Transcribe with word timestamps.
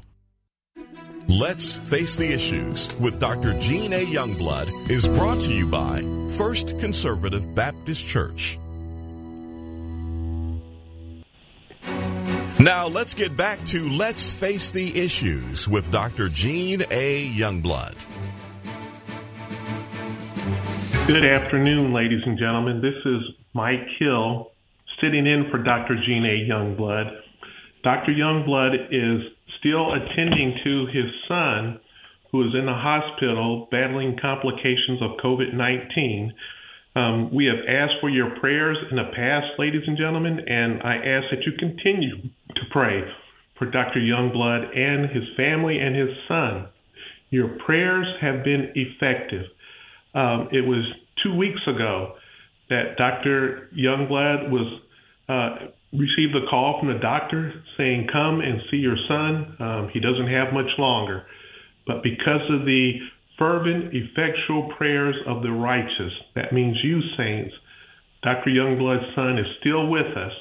Let's 1.30 1.76
Face 1.76 2.16
the 2.16 2.26
Issues 2.26 2.92
with 2.98 3.20
Dr. 3.20 3.56
Gene 3.60 3.92
A. 3.92 4.04
Youngblood 4.04 4.90
is 4.90 5.06
brought 5.06 5.38
to 5.42 5.52
you 5.52 5.64
by 5.64 6.02
First 6.36 6.76
Conservative 6.80 7.54
Baptist 7.54 8.04
Church. 8.04 8.58
Now 12.58 12.88
let's 12.88 13.14
get 13.14 13.36
back 13.36 13.64
to 13.66 13.88
Let's 13.90 14.28
Face 14.28 14.70
the 14.70 15.00
Issues 15.00 15.68
with 15.68 15.92
Dr. 15.92 16.28
Gene 16.28 16.82
A. 16.90 17.32
Youngblood. 17.32 17.94
Good 21.06 21.24
afternoon, 21.24 21.92
ladies 21.92 22.22
and 22.26 22.40
gentlemen. 22.40 22.80
This 22.80 22.96
is 23.04 23.22
Mike 23.54 23.86
Hill 24.00 24.50
sitting 25.00 25.28
in 25.28 25.48
for 25.48 25.58
Dr. 25.58 25.94
Gene 26.04 26.24
A. 26.24 26.50
Youngblood. 26.50 27.20
Dr. 27.84 28.10
Youngblood 28.10 28.88
is 28.90 29.32
still 29.60 29.92
attending 29.92 30.58
to 30.64 30.86
his 30.86 31.12
son, 31.28 31.80
who 32.32 32.42
is 32.42 32.54
in 32.58 32.66
the 32.66 32.74
hospital 32.74 33.68
battling 33.70 34.16
complications 34.20 35.00
of 35.02 35.18
COVID 35.22 35.54
19. 35.54 36.32
Um, 36.96 37.32
we 37.32 37.46
have 37.46 37.64
asked 37.68 38.00
for 38.00 38.10
your 38.10 38.38
prayers 38.40 38.76
in 38.90 38.96
the 38.96 39.10
past, 39.14 39.46
ladies 39.58 39.82
and 39.86 39.96
gentlemen, 39.96 40.40
and 40.40 40.82
I 40.82 40.96
ask 40.96 41.26
that 41.30 41.46
you 41.46 41.52
continue 41.58 42.16
to 42.20 42.62
pray 42.72 43.02
for 43.58 43.70
Dr. 43.70 44.00
Youngblood 44.00 44.76
and 44.76 45.08
his 45.10 45.22
family 45.36 45.78
and 45.78 45.94
his 45.94 46.08
son. 46.26 46.68
Your 47.30 47.58
prayers 47.64 48.06
have 48.20 48.42
been 48.42 48.72
effective. 48.74 49.44
Um, 50.14 50.48
it 50.50 50.66
was 50.66 50.84
two 51.22 51.36
weeks 51.36 51.60
ago 51.68 52.14
that 52.70 52.96
Dr. 52.96 53.68
Youngblood 53.76 54.50
was 54.50 54.80
uh, 55.28 55.66
received 55.92 56.36
a 56.36 56.46
call 56.48 56.78
from 56.78 56.92
the 56.92 56.98
doctor 57.00 57.52
saying, 57.76 58.08
"Come 58.12 58.40
and 58.40 58.62
see 58.70 58.78
your 58.78 58.96
son. 59.08 59.56
Um, 59.58 59.88
he 59.92 60.00
doesn't 60.00 60.28
have 60.28 60.52
much 60.52 60.70
longer." 60.78 61.26
But 61.86 62.02
because 62.02 62.48
of 62.50 62.64
the 62.64 63.00
fervent, 63.40 63.94
effectual 63.94 64.70
prayers 64.76 65.16
of 65.26 65.42
the 65.42 65.50
righteous. 65.50 66.12
That 66.34 66.52
means 66.52 66.76
you, 66.84 67.00
saints. 67.16 67.54
Dr. 68.22 68.50
Youngblood's 68.50 69.14
son 69.14 69.38
is 69.38 69.46
still 69.60 69.88
with 69.88 70.14
us. 70.14 70.32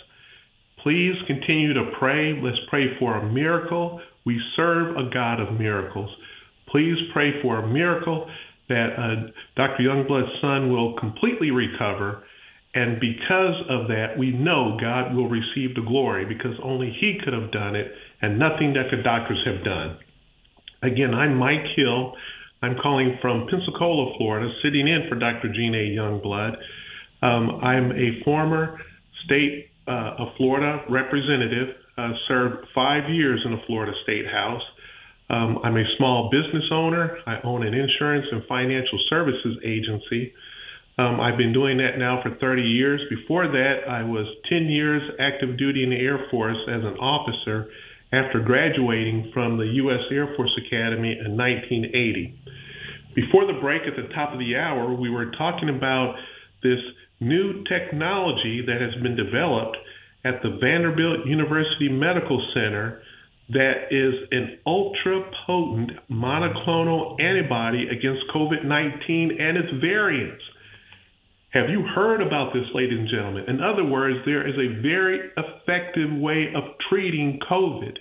Please 0.83 1.15
continue 1.25 1.73
to 1.73 1.91
pray. 1.97 2.37
Let's 2.41 2.59
pray 2.69 2.97
for 2.99 3.15
a 3.15 3.31
miracle. 3.31 4.01
We 4.25 4.39
serve 4.57 4.97
a 4.97 5.09
God 5.13 5.39
of 5.39 5.57
miracles. 5.57 6.09
Please 6.67 6.97
pray 7.13 7.41
for 7.41 7.59
a 7.59 7.67
miracle 7.67 8.29
that 8.67 8.89
uh, 8.97 9.31
Dr. 9.55 9.83
Youngblood's 9.83 10.41
son 10.41 10.71
will 10.71 10.99
completely 10.99 11.51
recover. 11.51 12.23
And 12.73 12.99
because 12.99 13.55
of 13.67 13.87
that, 13.87 14.17
we 14.17 14.31
know 14.31 14.77
God 14.79 15.15
will 15.15 15.27
receive 15.27 15.75
the 15.75 15.81
glory 15.81 16.25
because 16.25 16.53
only 16.63 16.95
He 16.99 17.17
could 17.23 17.33
have 17.33 17.51
done 17.51 17.75
it 17.75 17.91
and 18.21 18.37
nothing 18.37 18.73
that 18.73 18.91
the 18.95 19.01
doctors 19.01 19.43
have 19.45 19.63
done. 19.63 19.97
Again, 20.83 21.13
I'm 21.13 21.35
Mike 21.35 21.65
Hill. 21.75 22.13
I'm 22.61 22.75
calling 22.81 23.17
from 23.21 23.47
Pensacola, 23.49 24.15
Florida, 24.17 24.51
sitting 24.63 24.87
in 24.87 25.07
for 25.09 25.15
Dr. 25.15 25.51
Gene 25.53 25.73
A. 25.73 25.95
Youngblood. 25.97 26.55
Um, 27.21 27.59
I'm 27.63 27.91
a 27.91 28.23
former 28.23 28.77
state 29.25 29.69
uh, 29.87 30.15
of 30.19 30.27
Florida 30.37 30.83
representative, 30.89 31.75
uh, 31.97 32.11
served 32.27 32.67
five 32.75 33.09
years 33.09 33.41
in 33.45 33.51
the 33.51 33.61
Florida 33.65 33.93
State 34.03 34.27
House. 34.27 34.61
Um, 35.29 35.59
I'm 35.63 35.75
a 35.75 35.83
small 35.97 36.29
business 36.31 36.65
owner. 36.71 37.17
I 37.25 37.39
own 37.43 37.65
an 37.65 37.73
insurance 37.73 38.25
and 38.31 38.43
financial 38.47 38.99
services 39.09 39.57
agency. 39.65 40.33
Um, 40.99 41.21
I've 41.21 41.37
been 41.37 41.53
doing 41.53 41.77
that 41.77 41.97
now 41.97 42.19
for 42.21 42.35
30 42.41 42.61
years. 42.61 42.99
Before 43.09 43.47
that, 43.47 43.87
I 43.87 44.03
was 44.03 44.27
10 44.49 44.67
years 44.67 45.01
active 45.17 45.57
duty 45.57 45.81
in 45.83 45.91
the 45.91 45.95
Air 45.95 46.27
Force 46.29 46.57
as 46.67 46.83
an 46.83 46.99
officer 46.99 47.71
after 48.11 48.41
graduating 48.43 49.31
from 49.33 49.57
the 49.57 49.79
U.S. 49.87 50.03
Air 50.11 50.33
Force 50.35 50.51
Academy 50.67 51.15
in 51.15 51.37
1980. 51.39 52.35
Before 53.15 53.47
the 53.47 53.61
break 53.61 53.83
at 53.87 53.95
the 53.95 54.11
top 54.13 54.33
of 54.33 54.39
the 54.39 54.57
hour, 54.57 54.93
we 54.93 55.09
were 55.09 55.31
talking 55.31 55.69
about 55.69 56.15
this 56.63 56.83
new 57.21 57.63
technology 57.63 58.67
that 58.67 58.81
has 58.81 59.01
been 59.01 59.15
developed 59.15 59.77
at 60.25 60.43
the 60.43 60.59
Vanderbilt 60.59 61.25
University 61.25 61.87
Medical 61.87 62.43
Center 62.53 63.01
that 63.55 63.87
is 63.89 64.15
an 64.31 64.59
ultra 64.67 65.31
potent 65.47 65.91
monoclonal 66.11 67.15
antibody 67.23 67.87
against 67.87 68.27
COVID 68.35 68.65
19 68.65 69.37
and 69.39 69.57
its 69.57 69.71
variants. 69.79 70.43
Have 71.51 71.69
you 71.69 71.81
heard 71.81 72.21
about 72.21 72.53
this, 72.53 72.65
ladies 72.75 72.99
and 72.99 73.09
gentlemen? 73.09 73.45
In 73.47 73.59
other 73.59 73.83
words, 73.83 74.19
there 74.23 74.47
is 74.47 74.53
a 74.53 74.81
very 74.83 75.31
effective 75.35 76.11
way 76.13 76.53
of 76.55 76.63
treating 76.89 77.39
COVID, 77.49 77.97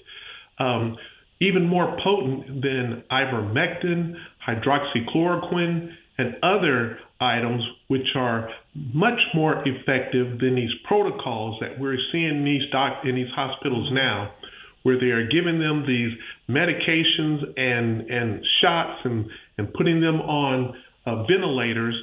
um, 0.58 0.96
even 1.40 1.66
more 1.66 1.96
potent 2.04 2.60
than 2.60 3.04
ivermectin, 3.10 4.16
hydroxychloroquine, 4.46 5.88
and 6.18 6.34
other 6.42 6.98
items 7.20 7.62
which 7.86 8.06
are 8.16 8.50
much 8.92 9.18
more 9.34 9.64
effective 9.66 10.38
than 10.40 10.54
these 10.54 10.72
protocols 10.86 11.58
that 11.60 11.78
we're 11.80 11.96
seeing 12.12 12.38
in 12.38 12.44
these 12.44 12.70
doc- 12.70 13.02
in 13.04 13.14
these 13.14 13.30
hospitals 13.34 13.88
now, 13.92 14.30
where 14.82 15.00
they 15.00 15.06
are 15.06 15.26
giving 15.26 15.58
them 15.58 15.86
these 15.86 16.12
medications 16.50 17.44
and 17.56 18.10
and 18.10 18.44
shots 18.60 19.00
and 19.04 19.26
and 19.56 19.72
putting 19.72 20.02
them 20.02 20.20
on 20.20 20.76
uh, 21.06 21.22
ventilators 21.22 21.94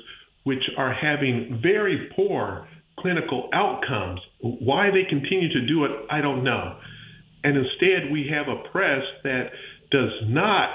which 0.46 0.64
are 0.78 0.94
having 0.94 1.60
very 1.62 2.10
poor 2.16 2.68
clinical 3.00 3.50
outcomes. 3.54 4.22
Why 4.40 4.90
they 4.90 5.04
continue 5.10 5.50
to 5.52 5.68
do 5.68 5.86
it, 5.86 5.92
I 6.10 6.22
don't 6.22 6.44
know. 6.44 6.78
And 7.44 7.58
instead, 7.58 8.12
we 8.12 8.32
have 8.32 8.48
a 8.48 8.68
press 8.70 9.04
that 9.24 9.50
does 9.92 10.12
not 10.26 10.70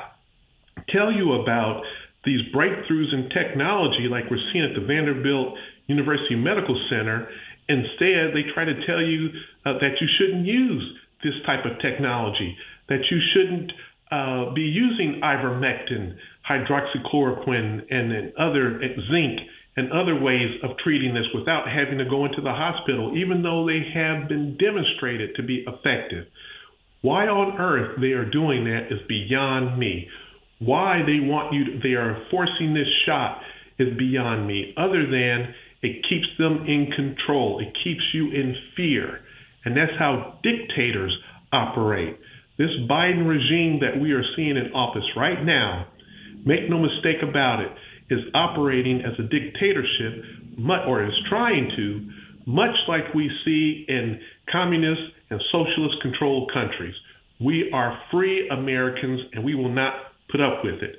tell 0.91 1.11
you 1.11 1.41
about 1.43 1.83
these 2.25 2.41
breakthroughs 2.55 3.15
in 3.15 3.31
technology 3.31 4.07
like 4.11 4.25
we're 4.31 4.43
seeing 4.53 4.65
at 4.65 4.79
the 4.79 4.87
Vanderbilt 4.87 5.55
University 5.87 6.37
Medical 6.37 6.79
Center. 6.91 7.29
Instead, 7.69 8.35
they 8.35 8.45
try 8.53 8.65
to 8.65 8.75
tell 8.87 9.01
you 9.01 9.29
uh, 9.65 9.75
that 9.75 9.99
you 10.01 10.09
shouldn't 10.19 10.47
use 10.47 10.99
this 11.23 11.35
type 11.47 11.65
of 11.65 11.81
technology, 11.81 12.57
that 12.89 13.01
you 13.11 13.19
shouldn't 13.33 13.73
uh, 14.11 14.53
be 14.53 14.63
using 14.63 15.21
ivermectin, 15.23 16.17
hydroxychloroquine, 16.49 17.87
and, 17.91 18.13
and 18.13 18.33
other 18.37 18.81
zinc 19.11 19.41
and 19.81 19.91
other 19.93 20.21
ways 20.21 20.61
of 20.63 20.77
treating 20.85 21.15
this 21.15 21.25
without 21.35 21.65
having 21.67 21.97
to 21.97 22.05
go 22.05 22.27
into 22.27 22.43
the 22.43 22.53
hospital, 22.53 23.17
even 23.17 23.43
though 23.43 23.67
they 23.67 23.81
have 23.95 24.29
been 24.29 24.59
demonstrated 24.61 25.35
to 25.37 25.43
be 25.43 25.65
effective. 25.67 26.27
Why 27.01 27.27
on 27.29 27.59
earth 27.59 27.99
they 27.99 28.13
are 28.13 28.29
doing 28.29 28.65
that 28.65 28.93
is 28.93 29.01
beyond 29.09 29.79
me. 29.79 30.07
Why 30.59 31.01
they 31.01 31.25
want 31.25 31.55
you, 31.55 31.65
to, 31.65 31.81
they 31.83 31.95
are 31.95 32.23
forcing 32.31 32.75
this 32.75 32.93
shot 33.07 33.41
is 33.79 33.97
beyond 33.97 34.47
me, 34.47 34.75
other 34.77 35.07
than 35.09 35.55
it 35.81 36.05
keeps 36.07 36.29
them 36.39 36.67
in 36.69 36.93
control. 36.95 37.61
It 37.61 37.73
keeps 37.83 38.05
you 38.13 38.31
in 38.33 38.55
fear. 38.77 39.21
And 39.65 39.75
that's 39.75 39.97
how 39.99 40.39
dictators 40.43 41.17
operate. 41.55 42.19
This 42.59 42.69
Biden 42.91 43.27
regime 43.27 43.81
that 43.81 43.99
we 43.99 44.13
are 44.13 44.25
seeing 44.37 44.59
in 44.59 44.73
office 44.75 45.09
right 45.17 45.43
now, 45.43 45.87
make 46.45 46.69
no 46.69 46.79
mistake 46.79 47.23
about 47.27 47.61
it, 47.61 47.73
is 48.11 48.21
operating 48.35 49.01
as 49.01 49.13
a 49.19 49.23
dictatorship, 49.23 50.25
or 50.87 51.05
is 51.05 51.13
trying 51.29 51.71
to, 51.77 52.09
much 52.47 52.75
like 52.89 53.15
we 53.15 53.31
see 53.45 53.85
in 53.89 54.21
communist 54.51 55.01
and 55.31 55.41
socialist 55.53 55.97
controlled 56.03 56.51
countries, 56.53 56.95
We 57.41 57.71
are 57.73 57.99
free 58.11 58.49
Americans 58.49 59.21
and 59.33 59.45
we 59.45 59.55
will 59.55 59.73
not 59.73 59.95
put 60.31 60.41
up 60.41 60.63
with 60.63 60.83
it. 60.83 60.95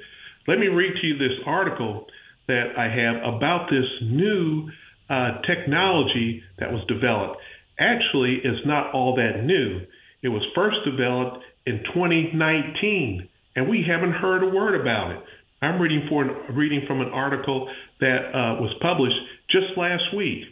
Let 0.47 0.57
me 0.57 0.67
read 0.67 0.93
to 0.99 1.07
you 1.07 1.17
this 1.17 1.37
article 1.45 2.07
that 2.47 2.73
I 2.77 2.85
have 2.85 3.35
about 3.35 3.69
this 3.69 3.85
new 4.01 4.67
uh, 5.09 5.41
technology 5.47 6.41
that 6.59 6.71
was 6.71 6.83
developed. 6.87 7.37
Actually, 7.79 8.39
it's 8.43 8.65
not 8.65 8.93
all 8.93 9.15
that 9.15 9.43
new. 9.43 9.81
It 10.23 10.29
was 10.29 10.41
first 10.55 10.77
developed 10.85 11.43
in 11.65 11.83
2019, 11.93 13.27
and 13.55 13.69
we 13.69 13.85
haven't 13.87 14.13
heard 14.13 14.43
a 14.43 14.49
word 14.49 14.79
about 14.79 15.11
it. 15.11 15.19
I'm 15.61 15.79
reading 15.79 16.07
for 16.09 16.23
an, 16.23 16.55
reading 16.55 16.81
from 16.87 17.01
an 17.01 17.09
article 17.09 17.69
that 17.99 18.17
uh, 18.33 18.61
was 18.61 18.73
published 18.81 19.17
just 19.49 19.77
last 19.77 20.03
week. 20.15 20.43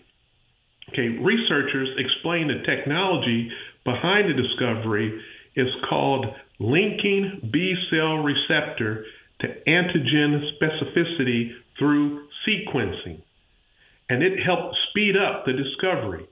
Okay, 0.90 1.18
researchers 1.22 1.90
explain 1.98 2.48
the 2.48 2.66
technology 2.66 3.50
behind 3.86 4.30
the 4.30 4.42
discovery 4.42 5.22
is 5.56 5.68
called 5.90 6.26
linking 6.60 7.50
B 7.52 7.74
cell 7.90 8.18
receptor 8.18 9.06
to 9.42 9.48
antigen 9.68 10.52
specificity 10.58 11.52
through 11.78 12.28
sequencing. 12.48 13.22
And 14.10 14.24
it 14.24 14.40
helped 14.44 14.76
speed 14.90 15.16
up 15.16 15.46
the 15.46 15.54
discovery. 15.54 16.28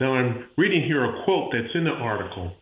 Now, 0.00 0.14
I'm 0.14 0.46
reading 0.56 0.84
here 0.84 1.04
a 1.04 1.24
quote 1.24 1.52
that's 1.52 1.74
in 1.74 1.84
the 1.84 1.90
article. 1.90 2.52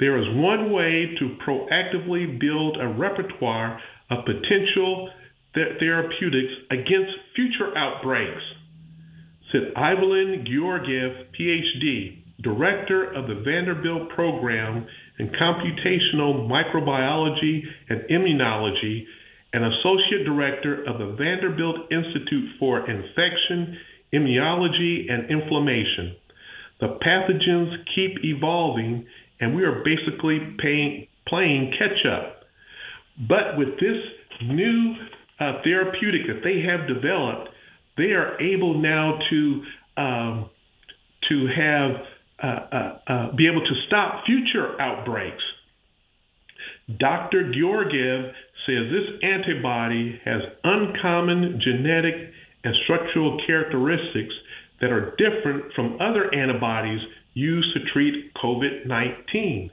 There 0.00 0.18
is 0.18 0.26
one 0.36 0.72
way 0.72 1.14
to 1.18 1.36
proactively 1.46 2.40
build 2.40 2.78
a 2.80 2.88
repertoire 2.88 3.80
of 4.10 4.24
potential 4.24 5.10
th- 5.54 5.78
therapeutics 5.78 6.52
against 6.70 7.12
future 7.34 7.76
outbreaks, 7.76 8.42
said 9.52 9.72
Ivelin 9.76 10.46
Georgiev, 10.46 11.28
PhD, 11.38 12.22
director 12.42 13.12
of 13.12 13.28
the 13.28 13.42
Vanderbilt 13.44 14.10
Program 14.10 14.86
in 15.18 15.28
Computational 15.28 16.48
Microbiology 16.48 17.62
and 17.88 18.00
Immunology 18.10 19.04
and 19.52 19.64
associate 19.64 20.24
director 20.26 20.82
of 20.84 20.98
the 20.98 21.14
Vanderbilt 21.16 21.92
Institute 21.92 22.50
for 22.58 22.80
Infection, 22.90 23.78
Immunology, 24.12 25.10
and 25.10 25.30
Inflammation. 25.30 26.16
The 26.80 26.98
pathogens 27.00 27.72
keep 27.94 28.24
evolving, 28.24 29.06
and 29.40 29.54
we 29.54 29.62
are 29.62 29.84
basically 29.84 30.40
paying, 30.58 31.06
playing 31.28 31.72
catch 31.78 32.04
up. 32.04 32.43
But 33.18 33.56
with 33.56 33.78
this 33.80 34.00
new 34.42 34.94
uh, 35.40 35.62
therapeutic 35.62 36.22
that 36.26 36.40
they 36.42 36.62
have 36.62 36.88
developed, 36.88 37.50
they 37.96 38.12
are 38.12 38.40
able 38.40 38.80
now 38.80 39.18
to 39.30 39.62
um, 39.96 40.50
to 41.28 41.46
have 41.56 41.90
uh, 42.42 42.46
uh, 42.46 42.98
uh, 43.06 43.36
be 43.36 43.46
able 43.46 43.60
to 43.60 43.74
stop 43.86 44.24
future 44.26 44.80
outbreaks. 44.80 45.42
Dr. 46.98 47.52
Georgiev 47.58 48.32
says 48.66 48.90
this 48.90 49.20
antibody 49.22 50.20
has 50.24 50.42
uncommon 50.64 51.60
genetic 51.62 52.14
and 52.64 52.74
structural 52.84 53.40
characteristics 53.46 54.34
that 54.80 54.90
are 54.90 55.14
different 55.16 55.72
from 55.74 55.98
other 56.00 56.34
antibodies 56.34 57.00
used 57.34 57.68
to 57.74 57.80
treat 57.92 58.32
COVID 58.34 58.86
19. 58.86 59.70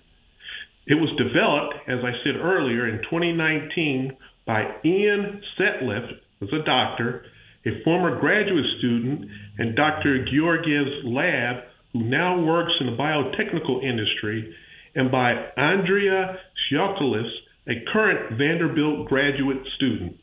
It 0.87 0.95
was 0.95 1.09
developed, 1.17 1.75
as 1.87 1.99
I 2.03 2.11
said 2.23 2.41
earlier, 2.41 2.87
in 2.87 3.01
2019 3.03 4.17
by 4.45 4.63
Ian 4.83 5.41
Setliff, 5.57 6.09
who's 6.39 6.53
a 6.53 6.65
doctor, 6.65 7.23
a 7.65 7.83
former 7.83 8.19
graduate 8.19 8.65
student, 8.79 9.29
and 9.59 9.75
Dr. 9.75 10.25
Georgiev's 10.25 11.05
lab, 11.05 11.63
who 11.93 12.03
now 12.03 12.41
works 12.41 12.73
in 12.79 12.87
the 12.87 12.97
biotechnical 12.97 13.83
industry, 13.83 14.55
and 14.95 15.11
by 15.11 15.33
Andrea 15.55 16.37
Shiakolas, 16.71 17.29
a 17.67 17.85
current 17.93 18.37
Vanderbilt 18.37 19.07
graduate 19.07 19.61
student. 19.75 20.17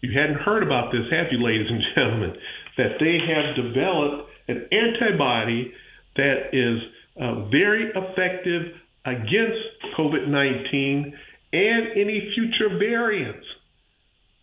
You 0.00 0.18
hadn't 0.18 0.42
heard 0.42 0.64
about 0.64 0.90
this, 0.90 1.06
have 1.12 1.26
you, 1.30 1.38
ladies 1.38 1.68
and 1.70 1.82
gentlemen? 1.94 2.32
That 2.76 2.98
they 2.98 3.18
have 3.22 3.54
developed 3.54 4.30
an 4.48 4.66
antibody 4.72 5.72
that 6.16 6.50
is 6.52 6.82
uh, 7.20 7.48
very 7.50 7.92
effective 7.94 8.74
against 9.04 9.96
COVID 9.98 10.28
19 10.28 11.14
and 11.52 11.86
any 11.96 12.32
future 12.34 12.78
variants. 12.78 13.46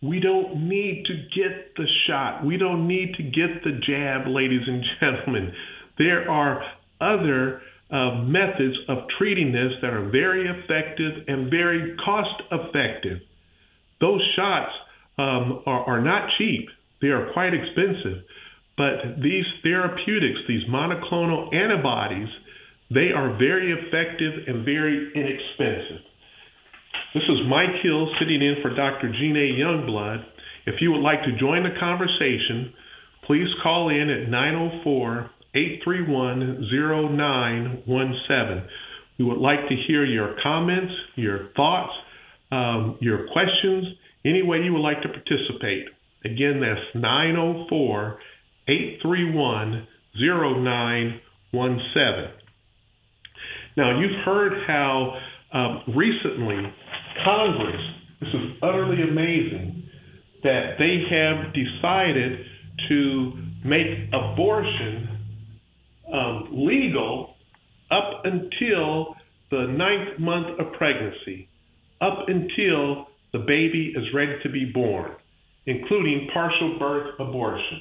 We 0.02 0.20
don't 0.20 0.68
need 0.68 1.04
to 1.06 1.14
get 1.14 1.74
the 1.76 1.86
shot. 2.06 2.44
We 2.44 2.56
don't 2.56 2.88
need 2.88 3.14
to 3.16 3.22
get 3.22 3.62
the 3.64 3.80
jab, 3.86 4.26
ladies 4.26 4.62
and 4.66 4.82
gentlemen. 5.00 5.52
There 5.98 6.30
are 6.30 6.62
other 7.00 7.60
uh, 7.90 8.22
methods 8.22 8.76
of 8.88 8.98
treating 9.18 9.52
this 9.52 9.72
that 9.82 9.92
are 9.92 10.08
very 10.08 10.48
effective 10.48 11.24
and 11.26 11.50
very 11.50 11.96
cost 12.04 12.42
effective. 12.50 13.18
Those 14.00 14.22
shots 14.36 14.72
um, 15.18 15.62
are, 15.66 15.84
are 15.84 16.00
not 16.00 16.30
cheap, 16.38 16.68
they 17.02 17.08
are 17.08 17.32
quite 17.32 17.52
expensive. 17.52 18.24
But 18.76 19.20
these 19.22 19.44
therapeutics, 19.62 20.40
these 20.48 20.62
monoclonal 20.70 21.54
antibodies, 21.54 22.28
they 22.92 23.12
are 23.14 23.36
very 23.38 23.72
effective 23.72 24.32
and 24.46 24.64
very 24.64 25.12
inexpensive. 25.14 26.02
This 27.14 27.22
is 27.24 27.46
Mike 27.48 27.82
Hill 27.82 28.08
sitting 28.18 28.42
in 28.42 28.56
for 28.62 28.74
Dr. 28.74 29.12
Gene 29.12 29.36
A. 29.36 29.52
Youngblood. 29.58 30.24
If 30.66 30.80
you 30.80 30.90
would 30.92 31.02
like 31.02 31.22
to 31.24 31.38
join 31.38 31.62
the 31.62 31.78
conversation, 31.78 32.72
please 33.26 33.48
call 33.62 33.90
in 33.90 34.10
at 34.10 34.28
904 34.28 35.30
831 35.54 36.68
0917. 36.72 38.62
We 39.18 39.24
would 39.24 39.38
like 39.38 39.68
to 39.68 39.76
hear 39.86 40.04
your 40.04 40.36
comments, 40.42 40.92
your 41.16 41.50
thoughts, 41.56 41.92
um, 42.52 42.96
your 43.00 43.26
questions, 43.32 43.86
any 44.24 44.42
way 44.42 44.58
you 44.58 44.72
would 44.72 44.82
like 44.82 45.02
to 45.02 45.08
participate. 45.08 45.86
Again, 46.24 46.60
that's 46.60 46.94
904 46.94 48.18
831 48.68 49.86
0917. 50.14 52.39
Now, 53.76 53.98
you've 54.00 54.24
heard 54.24 54.52
how 54.66 55.18
um, 55.52 55.82
recently 55.96 56.56
Congress, 57.24 57.80
this 58.20 58.28
is 58.28 58.56
utterly 58.62 59.02
amazing, 59.02 59.88
that 60.42 60.76
they 60.78 61.02
have 61.10 61.52
decided 61.52 62.40
to 62.88 63.32
make 63.64 64.08
abortion 64.12 65.08
um, 66.12 66.48
legal 66.52 67.34
up 67.90 68.22
until 68.24 69.14
the 69.50 69.66
ninth 69.66 70.18
month 70.18 70.58
of 70.58 70.72
pregnancy, 70.74 71.48
up 72.00 72.26
until 72.28 73.06
the 73.32 73.38
baby 73.38 73.92
is 73.96 74.04
ready 74.14 74.34
to 74.42 74.48
be 74.48 74.70
born, 74.72 75.12
including 75.66 76.28
partial 76.32 76.78
birth 76.78 77.14
abortion 77.20 77.80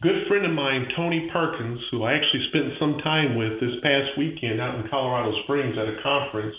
good 0.00 0.28
friend 0.28 0.46
of 0.46 0.52
mine, 0.52 0.86
Tony 0.96 1.28
Perkins, 1.32 1.80
who 1.90 2.04
I 2.04 2.14
actually 2.14 2.46
spent 2.50 2.78
some 2.78 2.98
time 3.02 3.36
with 3.36 3.58
this 3.60 3.82
past 3.82 4.16
weekend 4.16 4.60
out 4.60 4.76
in 4.76 4.88
Colorado 4.88 5.32
Springs 5.42 5.74
at 5.76 5.88
a 5.88 6.02
conference, 6.02 6.54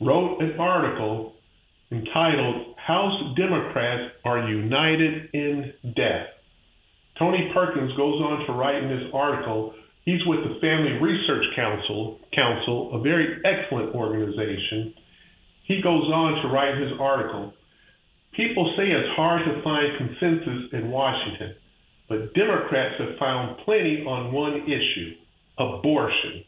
wrote 0.00 0.40
an 0.40 0.58
article 0.60 1.34
entitled 1.90 2.76
House 2.76 3.34
Democrats 3.36 4.14
Are 4.24 4.48
United 4.48 5.30
in 5.32 5.72
Death. 5.96 6.30
Tony 7.18 7.50
Perkins 7.52 7.90
goes 7.96 8.22
on 8.22 8.46
to 8.46 8.52
write 8.52 8.82
in 8.82 8.88
this 8.88 9.10
article, 9.12 9.74
he's 10.04 10.24
with 10.26 10.38
the 10.44 10.60
Family 10.60 11.02
Research 11.02 11.44
Council, 11.56 12.20
Council, 12.32 12.94
a 12.94 13.02
very 13.02 13.42
excellent 13.44 13.92
organization. 13.94 14.94
He 15.66 15.82
goes 15.82 16.06
on 16.14 16.42
to 16.42 16.48
write 16.48 16.78
his 16.78 16.92
article. 17.00 17.52
People 18.36 18.72
say 18.76 18.84
it's 18.84 19.16
hard 19.16 19.42
to 19.46 19.62
find 19.64 19.98
consensus 19.98 20.70
in 20.72 20.90
Washington. 20.92 21.56
But 22.08 22.34
Democrats 22.34 22.94
have 22.98 23.18
found 23.18 23.58
plenty 23.64 24.04
on 24.06 24.32
one 24.32 24.62
issue 24.64 25.14
abortion. 25.58 26.44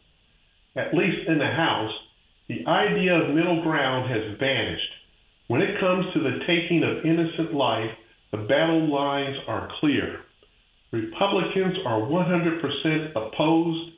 At 0.76 0.94
least 0.94 1.28
in 1.28 1.38
the 1.38 1.46
House, 1.46 1.92
the 2.48 2.64
idea 2.66 3.14
of 3.14 3.34
middle 3.34 3.62
ground 3.62 4.10
has 4.10 4.38
vanished. 4.38 4.92
When 5.48 5.60
it 5.60 5.80
comes 5.80 6.06
to 6.14 6.20
the 6.20 6.38
taking 6.46 6.82
of 6.84 7.04
innocent 7.04 7.54
life, 7.54 7.90
the 8.30 8.38
battle 8.38 8.88
lines 8.88 9.36
are 9.48 9.68
clear. 9.80 10.20
Republicans 10.92 11.76
are 11.84 12.00
100% 12.00 13.10
opposed, 13.16 13.90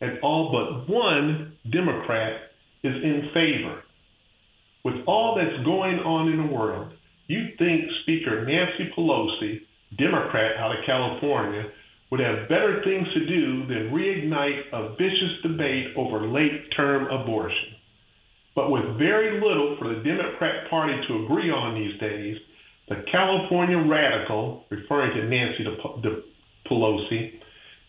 and 0.00 0.18
all 0.22 0.50
but 0.50 0.92
one 0.92 1.56
Democrat 1.70 2.40
is 2.82 2.94
in 2.94 3.30
favor. 3.34 3.82
With 4.84 5.04
all 5.06 5.36
that's 5.36 5.64
going 5.64 5.98
on 5.98 6.32
in 6.32 6.46
the 6.46 6.54
world, 6.54 6.92
you'd 7.26 7.58
think 7.58 7.82
Speaker 8.02 8.46
Nancy 8.46 8.90
Pelosi 8.96 9.60
Democrat 9.98 10.56
out 10.58 10.72
of 10.72 10.84
California, 10.86 11.64
would 12.10 12.20
have 12.20 12.48
better 12.48 12.82
things 12.84 13.06
to 13.14 13.26
do 13.26 13.66
than 13.66 13.92
reignite 13.94 14.62
a 14.72 14.94
vicious 14.96 15.42
debate 15.42 15.94
over 15.96 16.26
late 16.26 16.66
term 16.76 17.06
abortion. 17.06 17.78
But 18.54 18.70
with 18.70 18.98
very 18.98 19.40
little 19.40 19.76
for 19.78 19.88
the 19.88 20.02
Democrat 20.02 20.68
Party 20.68 20.94
to 21.06 21.24
agree 21.24 21.50
on 21.50 21.74
these 21.74 21.98
days, 22.00 22.36
the 22.88 23.04
California 23.12 23.78
radical, 23.78 24.64
referring 24.70 25.14
to 25.14 25.24
Nancy 25.28 25.64
Pelosi, 26.68 27.38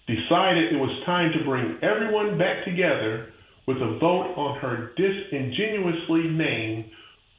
decided 0.06 0.74
it 0.74 0.78
was 0.78 1.04
time 1.06 1.32
to 1.34 1.44
bring 1.44 1.78
everyone 1.82 2.38
back 2.38 2.64
together 2.66 3.34
with 3.68 3.78
a 3.78 3.98
vote 4.00 4.34
on 4.38 4.60
her 4.60 4.92
disingenuously 4.96 6.30
named 6.30 6.86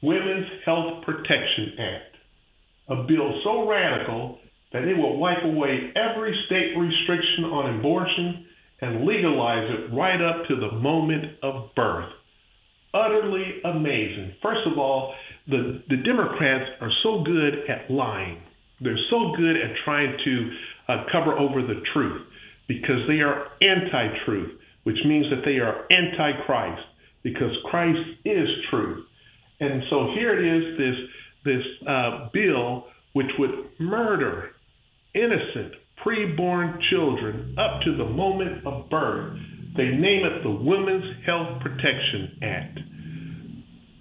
Women's 0.01 0.47
Health 0.65 1.05
Protection 1.05 1.79
Act, 1.79 2.15
a 2.89 2.95
bill 3.03 3.39
so 3.45 3.69
radical 3.69 4.39
that 4.73 4.83
it 4.83 4.97
will 4.97 5.17
wipe 5.17 5.43
away 5.43 5.93
every 5.95 6.35
state 6.47 6.75
restriction 6.77 7.45
on 7.45 7.79
abortion 7.79 8.45
and 8.81 9.05
legalize 9.05 9.69
it 9.69 9.93
right 9.95 10.19
up 10.19 10.47
to 10.47 10.55
the 10.55 10.71
moment 10.75 11.25
of 11.41 11.73
birth. 11.75 12.09
Utterly 12.93 13.61
amazing. 13.63 14.33
First 14.41 14.67
of 14.69 14.77
all, 14.77 15.13
the, 15.47 15.81
the 15.89 15.97
Democrats 15.97 16.69
are 16.81 16.91
so 17.03 17.23
good 17.23 17.69
at 17.69 17.89
lying. 17.89 18.41
They're 18.81 18.99
so 19.09 19.33
good 19.37 19.55
at 19.55 19.71
trying 19.85 20.17
to 20.25 20.51
uh, 20.89 21.05
cover 21.11 21.37
over 21.37 21.61
the 21.61 21.81
truth 21.93 22.21
because 22.67 23.07
they 23.07 23.21
are 23.21 23.47
anti 23.61 24.25
truth, 24.25 24.59
which 24.83 24.97
means 25.05 25.27
that 25.29 25.43
they 25.45 25.57
are 25.57 25.85
anti 25.91 26.45
Christ 26.45 26.81
because 27.23 27.51
Christ 27.69 27.99
is 28.25 28.47
truth. 28.69 29.05
And 29.59 29.83
so 29.89 30.11
here 30.15 30.37
it 30.37 30.43
is 30.43 30.77
this, 30.77 30.95
this 31.45 31.87
uh, 31.87 32.29
bill 32.33 32.85
which 33.13 33.27
would 33.39 33.69
murder 33.79 34.52
innocent 35.15 35.73
preborn 36.05 36.79
children 36.89 37.55
up 37.57 37.81
to 37.83 37.95
the 37.97 38.09
moment 38.09 38.65
of 38.65 38.89
birth. 38.89 39.37
They 39.77 39.85
name 39.85 40.25
it 40.25 40.43
the 40.43 40.51
Women's 40.51 41.25
Health 41.25 41.61
Protection 41.61 42.37
Act. 42.43 42.79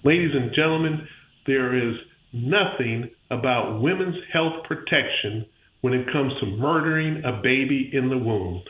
Ladies 0.04 0.33
and 0.35 0.50
gentlemen, 0.54 1.07
there 1.47 1.76
is 1.76 1.95
nothing 2.33 3.11
about 3.31 3.81
women's 3.81 4.16
health 4.33 4.64
protection 4.66 5.47
when 5.81 5.95
it 5.95 6.07
comes 6.12 6.33
to 6.40 6.47
murdering 6.47 7.23
a 7.25 7.40
baby 7.42 7.90
in 7.92 8.09
the 8.09 8.19
womb. 8.19 8.62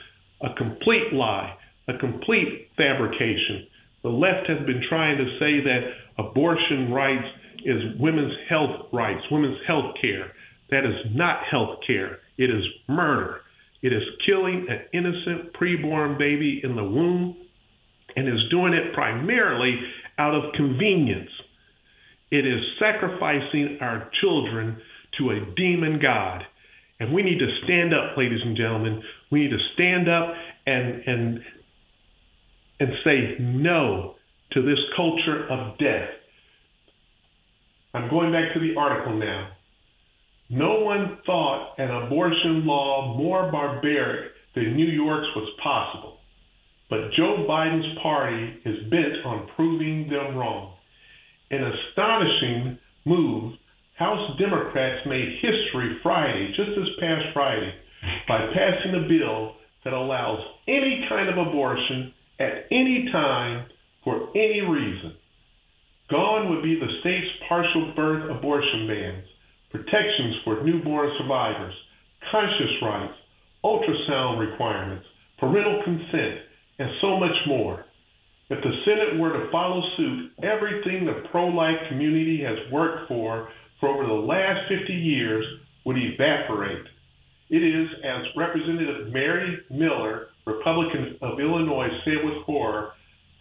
A 0.43 0.55
complete 0.57 1.13
lie, 1.13 1.57
a 1.89 1.99
complete 1.99 2.69
fabrication. 2.77 3.67
The 4.03 4.11
left 4.11 4.49
has 4.49 4.67
been 4.67 4.83
trying 4.89 5.19
to 5.19 5.39
say 5.39 5.63
that 5.65 5.81
abortion 6.19 6.93
rights 6.93 7.27
is 7.65 8.01
women's 8.01 8.35
health 8.49 8.89
rights, 8.93 9.23
women's 9.31 9.59
health 9.67 9.95
care. 10.01 10.33
That 10.71 10.85
is 10.85 11.15
not 11.15 11.45
health 11.51 11.79
care. 11.87 12.19
It 12.39 12.51
is 12.51 12.65
murder. 12.89 13.41
It 13.83 13.93
is 13.93 14.03
killing 14.27 14.67
an 14.69 14.81
innocent 14.93 15.53
preborn 15.55 16.19
baby 16.19 16.61
in 16.63 16.77
the 16.77 16.85
womb 16.85 17.37
and 18.15 18.29
is 18.29 18.49
doing 18.51 18.75
it 18.75 18.95
primarily 18.95 19.75
out 20.19 20.35
of 20.35 20.53
convenience. 20.55 21.31
It 22.31 22.47
is 22.47 22.61
sacrificing 22.79 23.79
our 23.81 24.11
children 24.21 24.81
to 25.19 25.31
a 25.31 25.55
demon 25.57 25.99
God. 26.01 26.43
And 27.01 27.13
we 27.13 27.23
need 27.23 27.39
to 27.39 27.49
stand 27.65 27.93
up, 27.93 28.17
ladies 28.17 28.41
and 28.45 28.57
gentlemen. 28.57 29.03
We 29.31 29.41
need 29.43 29.51
to 29.51 29.59
stand 29.75 30.09
up 30.09 30.33
and 30.67 31.03
and 31.07 31.41
and 32.79 32.91
say 33.05 33.37
no 33.41 34.15
to 34.53 34.63
this 34.63 34.79
culture 34.97 35.49
of 35.51 35.79
death. 35.79 36.09
I'm 37.95 38.09
going 38.09 38.33
back 38.33 38.55
to 38.55 38.61
the 38.61 38.79
article 38.79 39.19
now. 39.19 39.51
No 40.53 40.81
one 40.81 41.17
thought 41.25 41.77
an 41.79 41.91
abortion 41.91 42.67
law 42.67 43.17
more 43.17 43.51
barbaric 43.51 44.33
than 44.55 44.77
New 44.77 44.85
York's 44.85 45.35
was 45.35 45.49
possible. 45.63 46.19
But 46.91 47.11
Joe 47.17 47.47
Biden's 47.49 47.99
party 48.03 48.61
is 48.67 48.91
bent 48.91 49.25
on 49.25 49.49
proving 49.57 50.11
them 50.11 50.37
wrong. 50.37 50.75
An 51.51 51.65
astonishing 51.65 52.79
move, 53.07 53.55
House 53.97 54.39
Democrats 54.39 55.07
made 55.07 55.41
history 55.41 55.97
Friday, 56.03 56.53
just 56.55 56.77
this 56.77 57.01
past 57.01 57.33
Friday, 57.33 57.73
by 58.29 58.53
passing 58.53 58.93
a 58.93 59.09
bill 59.09 59.55
that 59.85 59.95
allows 59.95 60.39
any 60.69 61.07
kind 61.09 61.31
of 61.31 61.47
abortion 61.49 62.13
at 62.39 62.67
any 62.71 63.09
time 63.11 63.69
for 64.05 64.29
any 64.37 64.61
reason. 64.61 65.15
Gone 66.11 66.51
would 66.51 66.63
be 66.63 66.79
the 66.79 66.93
state's 67.01 67.33
partial 67.49 67.95
birth 67.97 68.31
abortion 68.31 68.87
bans 68.87 69.27
protections 69.73 70.37
for 70.45 70.63
newborn 70.63 71.11
survivors, 71.19 71.75
conscious 72.31 72.71
rights, 72.83 73.15
ultrasound 73.65 74.39
requirements, 74.39 75.07
parental 75.39 75.83
consent, 75.85 76.41
and 76.79 76.91
so 77.01 77.19
much 77.19 77.35
more. 77.47 77.85
If 78.51 78.63
the 78.63 78.73
Senate 78.85 79.19
were 79.19 79.33
to 79.33 79.51
follow 79.51 79.83
suit, 79.97 80.33
everything 80.43 81.07
the 81.07 81.27
pro 81.31 81.47
life 81.47 81.77
community 81.89 82.43
has 82.45 82.59
worked 82.71 83.09
for 83.09 83.49
for 83.81 83.89
over 83.89 84.07
the 84.07 84.13
last 84.13 84.69
50 84.69 84.93
years 84.93 85.45
would 85.87 85.97
evaporate. 85.97 86.85
It 87.51 87.63
is, 87.63 87.89
as 88.05 88.23
Representative 88.37 89.13
Mary 89.13 89.59
Miller, 89.71 90.29
Republican 90.47 91.17
of 91.23 91.41
Illinois, 91.41 91.89
said 92.05 92.25
with 92.25 92.45
horror, 92.45 92.93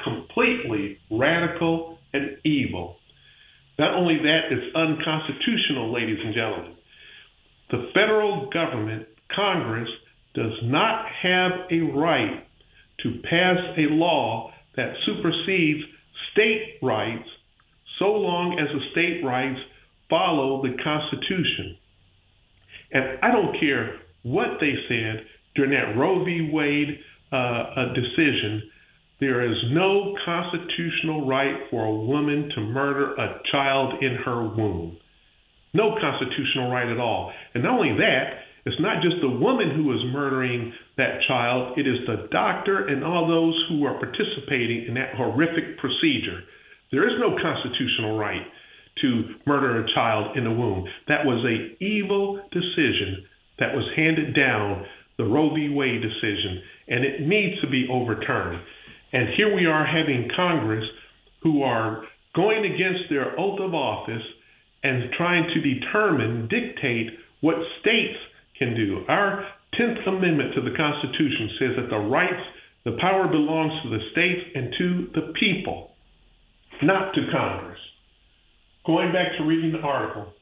completely 0.04 0.98
radical 1.10 2.00
and 2.14 2.38
evil. 2.44 2.98
Not 3.82 3.96
only 3.96 4.18
that, 4.18 4.42
it's 4.52 4.76
unconstitutional, 4.76 5.92
ladies 5.92 6.20
and 6.24 6.36
gentlemen. 6.36 6.76
The 7.72 7.90
federal 7.96 8.48
government, 8.52 9.08
Congress, 9.36 9.90
does 10.36 10.54
not 10.66 11.08
have 11.24 11.52
a 11.72 11.80
right 11.80 12.46
to 13.02 13.10
pass 13.24 13.58
a 13.80 13.90
law 13.90 14.52
that 14.76 14.94
supersedes 15.08 15.82
state 16.32 16.78
rights 16.84 17.28
so 17.98 18.06
long 18.06 18.60
as 18.60 18.68
the 18.72 18.86
state 18.92 19.26
rights 19.26 19.60
follow 20.12 20.62
the 20.62 20.78
Constitution. 20.84 21.76
And 22.92 23.18
I 23.24 23.32
don't 23.32 23.60
care 23.60 23.98
what 24.22 24.60
they 24.60 24.74
said 24.90 25.26
during 25.56 25.72
that 25.72 26.00
Roe 26.00 26.24
v. 26.24 26.52
Wade 26.54 27.00
uh, 27.32 27.94
decision 27.96 28.62
there 29.22 29.46
is 29.46 29.56
no 29.70 30.16
constitutional 30.26 31.28
right 31.28 31.56
for 31.70 31.86
a 31.86 31.96
woman 31.96 32.50
to 32.56 32.62
murder 32.62 33.14
a 33.14 33.40
child 33.52 34.02
in 34.02 34.18
her 34.26 34.42
womb. 34.42 34.98
No 35.74 35.96
constitutional 36.02 36.72
right 36.72 36.90
at 36.90 37.00
all. 37.00 37.32
And 37.54 37.64
not 37.64 37.80
only 37.80 37.96
that, 38.00 38.42
it's 38.66 38.82
not 38.82 39.02
just 39.04 39.22
the 39.22 39.30
woman 39.30 39.76
who 39.76 39.94
is 39.94 40.00
murdering 40.12 40.74
that 40.98 41.22
child, 41.28 41.78
it 41.78 41.88
is 41.88 41.98
the 42.08 42.28
doctor 42.32 42.88
and 42.88 43.04
all 43.04 43.28
those 43.28 43.56
who 43.70 43.86
are 43.86 44.00
participating 44.00 44.86
in 44.88 44.96
that 44.96 45.14
horrific 45.16 45.78
procedure. 45.78 46.42
There 46.92 47.08
is 47.08 47.16
no 47.20 47.38
constitutional 47.42 48.18
right 48.18 48.42
to 49.02 49.24
murder 49.46 49.84
a 49.86 49.94
child 49.94 50.36
in 50.36 50.44
the 50.44 50.52
womb. 50.52 50.86
That 51.08 51.26
was 51.26 51.46
a 51.46 51.84
evil 51.84 52.42
decision 52.52 53.24
that 53.60 53.74
was 53.74 53.86
handed 53.96 54.36
down, 54.36 54.86
the 55.18 55.26
Roe 55.26 55.54
v. 55.54 55.70
Wade 55.70 56.02
decision, 56.02 56.62
and 56.88 57.06
it 57.06 57.22
needs 57.22 57.62
to 57.62 57.70
be 57.70 57.88
overturned. 57.90 58.62
And 59.14 59.30
here 59.36 59.54
we 59.54 59.66
are 59.66 59.86
having 59.86 60.30
Congress 60.36 60.86
who 61.44 61.64
are 61.64 62.04
going 62.36 62.66
against 62.66 63.10
their 63.10 63.38
oath 63.40 63.60
of 63.60 63.74
office 63.74 64.24
and 64.84 65.12
trying 65.18 65.50
to 65.54 65.62
determine, 65.62 66.48
dictate 66.48 67.12
what 67.42 67.56
states 67.82 68.18
can 68.58 68.76
do. 68.76 69.04
Our 69.08 69.48
10th 69.80 70.08
Amendment 70.08 70.54
to 70.56 70.62
the 70.62 70.76
Constitution 70.76 71.50
says 71.60 71.70
that 71.78 71.90
the 71.90 71.98
rights, 71.98 72.44
the 72.86 72.98
power 73.00 73.28
belongs 73.28 73.74
to 73.84 73.90
the 73.90 74.04
states 74.12 74.42
and 74.56 74.74
to 74.78 75.08
the 75.14 75.34
people, 75.40 75.92
not 76.84 77.14
to 77.14 77.22
Congress. 77.32 77.80
Going 78.86 79.12
back 79.12 79.38
to 79.38 79.46
reading 79.46 79.72
the 79.72 79.86
article, 79.86 80.34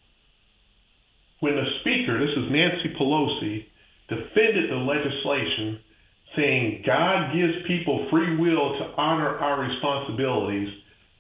when 1.41 1.55
the 1.55 1.65
Speaker, 1.81 2.19
this 2.19 2.35
is 2.35 2.51
Nancy 2.51 2.95
Pelosi, 2.99 3.65
defended 4.09 4.69
the 4.69 4.75
legislation 4.75 5.79
saying 6.35 6.83
God 6.85 7.33
gives 7.33 7.65
people 7.67 8.07
free 8.11 8.37
will 8.37 8.77
to 8.77 8.85
honor 8.97 9.37
our 9.37 9.61
responsibilities, 9.61 10.69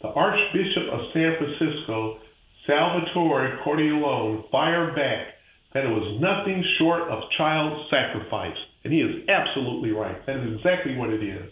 the 0.01 0.09
Archbishop 0.09 0.83
of 0.91 0.99
San 1.13 1.35
Francisco, 1.37 2.19
Salvatore 2.67 3.59
Cordileone, 3.65 4.49
fired 4.51 4.95
back 4.95 5.35
that 5.73 5.85
it 5.85 5.89
was 5.89 6.19
nothing 6.21 6.63
short 6.79 7.03
of 7.09 7.23
child 7.37 7.85
sacrifice. 7.89 8.57
And 8.83 8.93
he 8.93 8.99
is 8.99 9.27
absolutely 9.29 9.91
right. 9.91 10.25
That 10.25 10.37
is 10.37 10.57
exactly 10.57 10.95
what 10.95 11.09
it 11.09 11.23
is. 11.23 11.51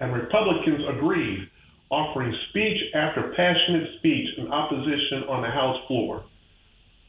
And 0.00 0.12
Republicans 0.12 0.82
agreed, 0.96 1.48
offering 1.90 2.34
speech 2.50 2.78
after 2.94 3.32
passionate 3.36 3.88
speech 3.98 4.28
in 4.38 4.48
opposition 4.48 5.24
on 5.28 5.42
the 5.42 5.48
House 5.48 5.78
floor. 5.88 6.24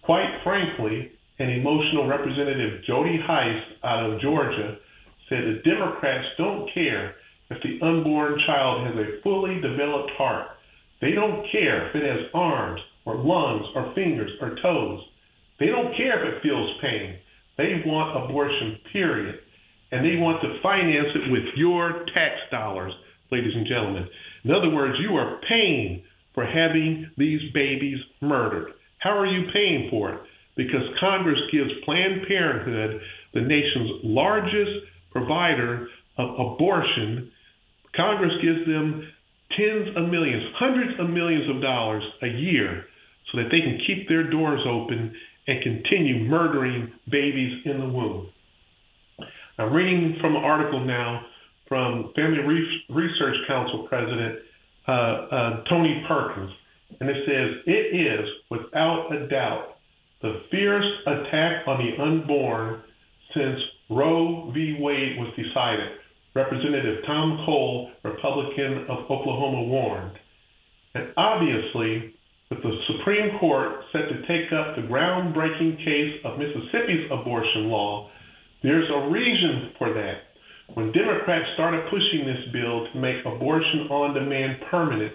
Quite 0.03 0.39
frankly, 0.43 1.11
an 1.39 1.49
emotional 1.49 2.07
Representative 2.07 2.83
Jody 2.85 3.19
Hice 3.21 3.63
out 3.83 4.09
of 4.09 4.21
Georgia 4.21 4.77
said 5.29 5.43
the 5.43 5.61
Democrats 5.63 6.27
don't 6.37 6.69
care 6.73 7.15
if 7.49 7.61
the 7.63 7.85
unborn 7.85 8.39
child 8.45 8.87
has 8.87 8.95
a 8.95 9.21
fully 9.23 9.59
developed 9.61 10.11
heart. 10.17 10.47
They 11.01 11.11
don't 11.11 11.45
care 11.51 11.89
if 11.89 11.95
it 11.95 12.03
has 12.03 12.29
arms 12.33 12.81
or 13.05 13.15
lungs 13.15 13.65
or 13.75 13.93
fingers 13.93 14.31
or 14.41 14.55
toes. 14.61 15.01
They 15.59 15.67
don't 15.67 15.95
care 15.95 16.19
if 16.19 16.35
it 16.35 16.43
feels 16.43 16.69
pain. 16.81 17.17
They 17.57 17.81
want 17.85 18.25
abortion, 18.25 18.79
period. 18.91 19.39
And 19.91 20.03
they 20.03 20.19
want 20.19 20.41
to 20.41 20.61
finance 20.61 21.15
it 21.15 21.31
with 21.31 21.43
your 21.55 22.05
tax 22.13 22.35
dollars, 22.51 22.91
ladies 23.31 23.53
and 23.55 23.65
gentlemen. 23.65 24.07
In 24.43 24.51
other 24.51 24.69
words, 24.69 24.97
you 24.99 25.15
are 25.15 25.39
paying 25.47 26.03
for 26.33 26.45
having 26.45 27.09
these 27.17 27.41
babies 27.53 27.97
murdered. 28.21 28.73
How 28.99 29.17
are 29.17 29.25
you 29.25 29.47
paying 29.53 29.87
for 29.89 30.13
it? 30.13 30.21
Because 30.55 30.83
Congress 30.99 31.39
gives 31.51 31.69
Planned 31.85 32.27
Parenthood, 32.27 33.01
the 33.33 33.41
nation's 33.41 34.01
largest 34.03 34.85
provider 35.17 35.87
of 36.17 36.29
abortion, 36.29 37.31
Congress 37.95 38.33
gives 38.41 38.65
them 38.65 39.07
tens 39.57 39.87
of 39.95 40.09
millions, 40.09 40.43
hundreds 40.55 40.99
of 40.99 41.09
millions 41.09 41.49
of 41.49 41.61
dollars 41.61 42.03
a 42.21 42.27
year 42.27 42.85
so 43.31 43.39
that 43.39 43.49
they 43.51 43.59
can 43.59 43.79
keep 43.85 44.07
their 44.07 44.29
doors 44.29 44.61
open 44.67 45.13
and 45.47 45.63
continue 45.63 46.25
murdering 46.25 46.91
babies 47.09 47.61
in 47.65 47.79
the 47.79 47.87
womb. 47.87 48.29
I'm 49.57 49.73
reading 49.73 50.17
from 50.21 50.35
an 50.35 50.43
article 50.43 50.85
now 50.85 51.25
from 51.67 52.11
Family 52.15 52.39
Research 52.89 53.35
Council 53.47 53.87
President 53.89 54.39
uh, 54.87 54.91
uh, 54.91 55.63
Tony 55.69 56.03
Perkins, 56.07 56.51
and 56.99 57.09
it 57.09 57.17
says 57.25 57.63
it 57.65 57.95
is 57.95 58.27
without 58.49 59.09
a 59.11 59.27
doubt 59.27 59.77
the 60.21 60.41
fierce 60.51 60.85
attack 61.05 61.67
on 61.67 61.77
the 61.77 62.03
unborn 62.03 62.81
since 63.33 63.59
Roe 63.89 64.51
v. 64.53 64.77
Wade 64.79 65.17
was 65.17 65.33
decided. 65.35 65.97
Representative 66.35 67.03
Tom 67.05 67.43
Cole, 67.45 67.91
Republican 68.03 68.85
of 68.89 69.09
Oklahoma, 69.09 69.63
warned. 69.63 70.17
And 70.93 71.09
obviously, 71.17 72.13
with 72.49 72.61
the 72.63 72.77
Supreme 72.87 73.39
Court 73.39 73.83
set 73.91 74.07
to 74.09 74.21
take 74.27 74.51
up 74.51 74.75
the 74.75 74.87
groundbreaking 74.87 75.77
case 75.83 76.21
of 76.25 76.37
Mississippi's 76.37 77.09
abortion 77.11 77.69
law, 77.69 78.09
there's 78.63 78.89
a 78.89 79.09
reason 79.09 79.71
for 79.77 79.93
that. 79.93 80.27
When 80.73 80.91
Democrats 80.91 81.45
started 81.53 81.89
pushing 81.89 82.25
this 82.25 82.51
bill 82.51 82.87
to 82.91 82.99
make 82.99 83.23
abortion 83.25 83.87
on 83.89 84.13
demand 84.13 84.57
permanent, 84.69 85.13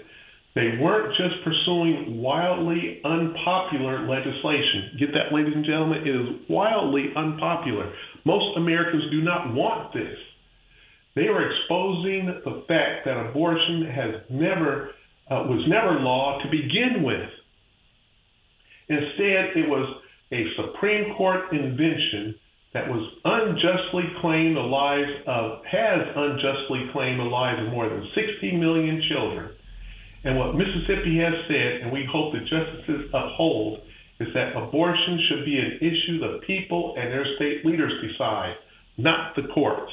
they 0.54 0.76
weren't 0.80 1.16
just 1.16 1.44
pursuing 1.44 2.20
wildly 2.20 3.00
unpopular 3.04 4.06
legislation. 4.08 4.96
Get 4.98 5.08
that, 5.12 5.34
ladies 5.34 5.54
and 5.54 5.64
gentlemen? 5.64 6.06
It 6.06 6.08
is 6.08 6.28
wildly 6.48 7.12
unpopular. 7.16 7.92
Most 8.24 8.56
Americans 8.56 9.04
do 9.10 9.20
not 9.20 9.52
want 9.54 9.92
this. 9.92 10.16
They 11.14 11.28
are 11.28 11.50
exposing 11.50 12.26
the 12.44 12.64
fact 12.68 13.04
that 13.04 13.16
abortion 13.16 13.90
has 13.94 14.14
never 14.30 14.90
uh, 15.30 15.44
was 15.48 15.64
never 15.68 16.00
law 16.00 16.38
to 16.42 16.50
begin 16.50 17.02
with. 17.02 17.30
Instead, 18.88 19.56
it 19.56 19.68
was 19.68 20.02
a 20.32 20.44
Supreme 20.56 21.14
Court 21.16 21.52
invention 21.52 22.34
that 22.74 22.88
was 22.88 23.04
unjustly 23.24 24.04
claimed 24.20 24.56
the 24.56 24.60
lives 24.60 25.12
of 25.26 25.64
has 25.64 26.00
unjustly 26.16 26.88
claimed 26.92 27.20
the 27.20 27.28
lives 27.28 27.60
of 27.60 27.68
more 27.68 27.88
than 27.88 28.08
60 28.14 28.56
million 28.56 29.02
children. 29.08 29.52
And 30.24 30.38
what 30.38 30.54
Mississippi 30.54 31.18
has 31.18 31.34
said, 31.48 31.82
and 31.82 31.92
we 31.92 32.08
hope 32.10 32.32
the 32.32 32.40
justices 32.40 33.10
uphold, 33.12 33.80
is 34.22 34.34
that 34.34 34.56
abortion 34.56 35.18
should 35.28 35.44
be 35.44 35.58
an 35.58 35.78
issue 35.82 36.20
the 36.20 36.40
people 36.46 36.94
and 36.96 37.10
their 37.10 37.26
state 37.36 37.64
leaders 37.64 37.92
decide, 38.00 38.54
not 38.96 39.34
the 39.36 39.48
courts. 39.52 39.92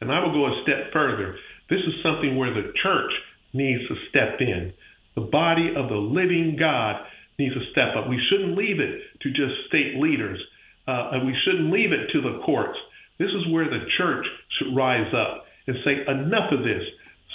And 0.00 0.12
I 0.12 0.20
will 0.24 0.32
go 0.32 0.46
a 0.46 0.62
step 0.62 0.92
further. 0.92 1.36
This 1.68 1.80
is 1.80 2.02
something 2.02 2.36
where 2.36 2.52
the 2.52 2.72
church 2.82 3.12
needs 3.52 3.86
to 3.88 3.94
step 4.10 4.40
in. 4.40 4.72
The 5.14 5.28
body 5.32 5.72
of 5.76 5.88
the 5.88 5.96
living 5.96 6.56
God 6.58 6.96
needs 7.38 7.54
to 7.54 7.70
step 7.72 7.96
up. 7.96 8.08
We 8.08 8.20
shouldn't 8.30 8.56
leave 8.56 8.80
it 8.80 9.00
to 9.22 9.28
just 9.30 9.68
state 9.68 9.96
leaders. 9.96 10.38
Uh, 10.86 11.20
we 11.24 11.34
shouldn't 11.44 11.72
leave 11.72 11.92
it 11.92 12.12
to 12.12 12.20
the 12.20 12.40
courts. 12.44 12.78
This 13.18 13.30
is 13.30 13.52
where 13.52 13.64
the 13.64 13.84
church 13.96 14.26
should 14.58 14.76
rise 14.76 15.12
up 15.12 15.44
and 15.66 15.76
say, 15.84 16.04
enough 16.06 16.52
of 16.52 16.60
this. 16.60 16.84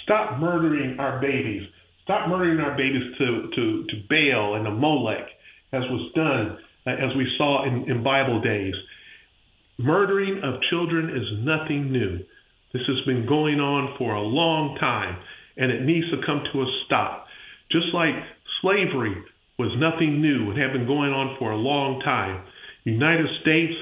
Stop 0.04 0.40
murdering 0.40 1.00
our 1.00 1.20
babies. 1.20 1.64
Stop 2.04 2.30
murdering 2.30 2.60
our 2.60 2.78
babies 2.78 3.04
to, 3.18 3.50
to, 3.56 3.86
to 3.90 3.96
Baal 4.10 4.56
and 4.56 4.66
to 4.66 4.72
Molech, 4.72 5.28
as 5.74 5.84
was 5.90 6.12
done, 6.16 6.58
uh, 6.86 6.92
as 6.92 7.16
we 7.16 7.28
saw 7.38 7.66
in, 7.66 7.90
in 7.90 8.04
Bible 8.04 8.42
days. 8.42 8.74
Murdering 9.78 10.42
of 10.44 10.62
children 10.70 11.10
is 11.10 11.46
nothing 11.46 11.92
new. 11.92 12.20
This 12.74 12.84
has 12.88 13.06
been 13.06 13.26
going 13.28 13.60
on 13.60 13.96
for 13.98 14.16
a 14.16 14.22
long 14.22 14.78
time, 14.80 15.18
and 15.58 15.72
it 15.72 15.84
needs 15.84 16.10
to 16.12 16.26
come 16.26 16.44
to 16.54 16.62
a 16.62 16.66
stop. 16.86 17.26
Just 17.72 17.88
like 17.94 18.16
slavery 18.62 19.16
was 19.58 19.72
nothing 19.78 20.22
new 20.22 20.52
and 20.52 20.60
had 20.60 20.74
been 20.74 20.88
going 20.88 21.12
on 21.12 21.36
for 21.40 21.52
a 21.52 21.58
long 21.58 22.00
time. 22.02 22.44
United 22.84 23.28
States 23.42 23.74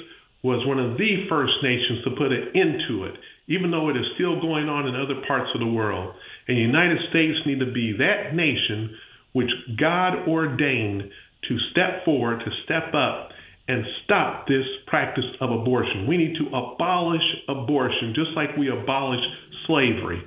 was 0.43 0.65
one 0.67 0.79
of 0.79 0.97
the 0.97 1.25
first 1.27 1.53
nations 1.63 2.03
to 2.03 2.15
put 2.15 2.31
an 2.31 2.51
end 2.55 2.81
to 2.87 3.05
it, 3.05 3.15
even 3.47 3.71
though 3.71 3.89
it 3.89 3.97
is 3.97 4.05
still 4.15 4.39
going 4.41 4.69
on 4.69 4.87
in 4.87 4.95
other 4.95 5.21
parts 5.27 5.49
of 5.53 5.59
the 5.59 5.67
world. 5.67 6.13
And 6.47 6.57
United 6.57 6.97
States 7.09 7.37
need 7.45 7.59
to 7.59 7.71
be 7.71 7.95
that 7.99 8.35
nation 8.35 8.95
which 9.33 9.49
God 9.79 10.27
ordained 10.27 11.03
to 11.47 11.57
step 11.71 12.05
forward, 12.05 12.39
to 12.39 12.51
step 12.63 12.93
up, 12.93 13.29
and 13.67 13.85
stop 14.03 14.47
this 14.47 14.65
practice 14.87 15.25
of 15.41 15.51
abortion. 15.51 16.07
We 16.07 16.17
need 16.17 16.35
to 16.37 16.47
abolish 16.47 17.21
abortion 17.47 18.13
just 18.15 18.31
like 18.35 18.57
we 18.57 18.69
abolished 18.69 19.27
slavery. 19.67 20.21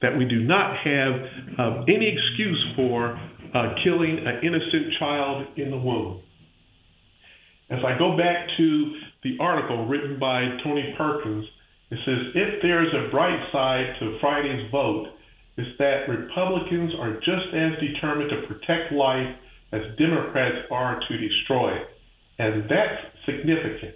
That 0.00 0.16
we 0.16 0.26
do 0.26 0.44
not 0.44 0.76
have 0.84 1.12
uh, 1.58 1.82
any 1.88 2.14
excuse 2.14 2.62
for 2.76 3.18
uh, 3.54 3.74
killing 3.82 4.18
an 4.18 4.46
innocent 4.46 4.94
child 4.98 5.46
in 5.56 5.70
the 5.70 5.76
womb. 5.76 6.22
As 7.70 7.80
I 7.84 7.98
go 7.98 8.16
back 8.16 8.46
to 8.58 8.92
the 9.24 9.38
article 9.40 9.86
written 9.86 10.18
by 10.20 10.42
Tony 10.62 10.94
Perkins, 10.98 11.46
it 11.90 11.98
says 12.04 12.18
if 12.34 12.62
there 12.62 12.82
is 12.86 12.92
a 12.92 13.10
bright 13.10 13.40
side 13.50 13.94
to 14.00 14.18
Friday's 14.20 14.70
vote, 14.70 15.06
it's 15.56 15.78
that 15.78 16.08
Republicans 16.08 16.92
are 17.00 17.14
just 17.14 17.54
as 17.54 17.72
determined 17.80 18.30
to 18.30 18.46
protect 18.46 18.92
life 18.92 19.34
as 19.74 19.98
Democrats 19.98 20.66
are 20.70 21.00
to 21.08 21.18
destroy 21.18 21.74
it. 21.74 21.88
And 22.38 22.64
that's 22.64 23.02
significant. 23.26 23.94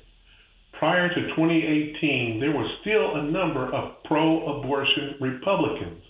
Prior 0.78 1.08
to 1.08 1.20
2018, 1.34 2.38
there 2.40 2.52
was 2.52 2.70
still 2.82 3.16
a 3.16 3.30
number 3.30 3.72
of 3.74 4.02
pro 4.04 4.58
abortion 4.58 5.14
Republicans. 5.20 6.02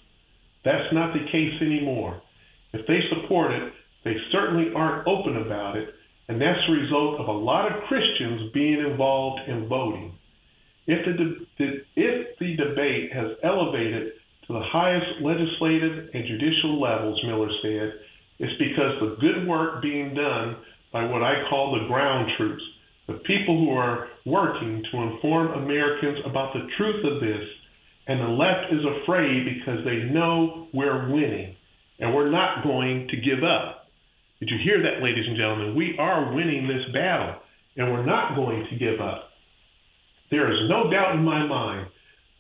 That's 0.64 0.92
not 0.92 1.12
the 1.12 1.24
case 1.33 1.61
anymore. 1.62 2.20
If 2.72 2.87
they 2.87 3.00
support 3.09 3.52
it, 3.52 3.72
they 4.04 4.14
certainly 4.33 4.72
aren't 4.74 5.07
open 5.09 5.37
about 5.37 5.76
it, 5.76 5.88
and 6.28 6.40
that's 6.40 6.61
the 6.66 6.74
result 6.74 7.20
of 7.20 7.28
a 7.28 7.33
lot 7.33 7.72
of 7.72 7.85
Christians 7.88 8.52
being 8.52 8.85
involved 8.90 9.48
in 9.48 9.68
voting. 9.68 10.14
If 10.87 11.04
the, 11.04 11.12
de- 11.59 11.81
if 11.96 12.38
the 12.38 12.57
debate 12.57 13.12
has 13.12 13.37
elevated 13.42 14.12
to 14.46 14.52
the 14.52 14.64
highest 14.64 15.20
legislative 15.22 16.09
and 16.12 16.24
judicial 16.26 16.81
levels, 16.81 17.20
Miller 17.24 17.50
said, 17.62 17.92
it's 18.38 18.59
because 18.59 19.01
the 19.01 19.16
good 19.20 19.46
work 19.46 19.83
being 19.83 20.14
done 20.14 20.57
by 20.92 21.05
what 21.05 21.22
I 21.22 21.48
call 21.51 21.79
the 21.79 21.87
ground 21.88 22.31
troops, 22.37 22.62
the 23.07 23.20
people 23.27 23.59
who 23.59 23.70
are 23.70 24.09
working 24.24 24.83
to 24.92 24.98
inform 24.98 25.64
Americans 25.64 26.18
about 26.24 26.53
the 26.53 26.66
truth 26.77 27.05
of 27.05 27.20
this. 27.20 27.44
And 28.07 28.20
the 28.20 28.29
left 28.29 28.72
is 28.72 28.81
afraid 29.03 29.44
because 29.44 29.85
they 29.85 30.11
know 30.12 30.68
we're 30.72 31.12
winning 31.12 31.57
and 31.98 32.14
we're 32.14 32.31
not 32.31 32.62
going 32.64 33.09
to 33.11 33.16
give 33.16 33.44
up. 33.44 33.88
Did 34.40 34.51
you 34.51 34.59
hear 34.64 34.81
that, 34.83 35.03
ladies 35.03 35.27
and 35.27 35.37
gentlemen? 35.37 35.74
We 35.74 35.96
are 35.98 36.33
winning 36.33 36.68
this 36.68 36.92
battle 36.94 37.37
and 37.77 37.92
we're 37.92 38.07
not 38.07 38.35
going 38.37 38.66
to 38.70 38.77
give 38.77 39.01
up. 39.01 39.31
There 40.31 40.51
is 40.53 40.68
no 40.68 40.90
doubt 40.90 41.16
in 41.16 41.24
my 41.24 41.46
mind 41.46 41.88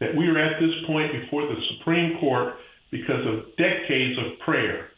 that 0.00 0.14
we 0.16 0.26
are 0.28 0.38
at 0.38 0.60
this 0.60 0.74
point 0.86 1.12
before 1.12 1.42
the 1.42 1.56
Supreme 1.76 2.18
Court 2.20 2.54
because 2.90 3.26
of 3.26 3.56
decades 3.56 4.18
of 4.18 4.38
prayer, 4.44 4.88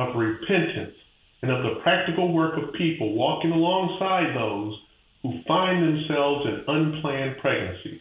of 0.00 0.16
repentance, 0.16 0.96
and 1.42 1.50
of 1.50 1.62
the 1.62 1.80
practical 1.82 2.32
work 2.32 2.54
of 2.56 2.74
people 2.74 3.14
walking 3.14 3.50
alongside 3.50 4.34
those 4.34 4.74
who 5.22 5.42
find 5.46 5.82
themselves 5.82 6.46
in 6.46 6.64
unplanned 6.66 7.36
pregnancies. 7.40 8.00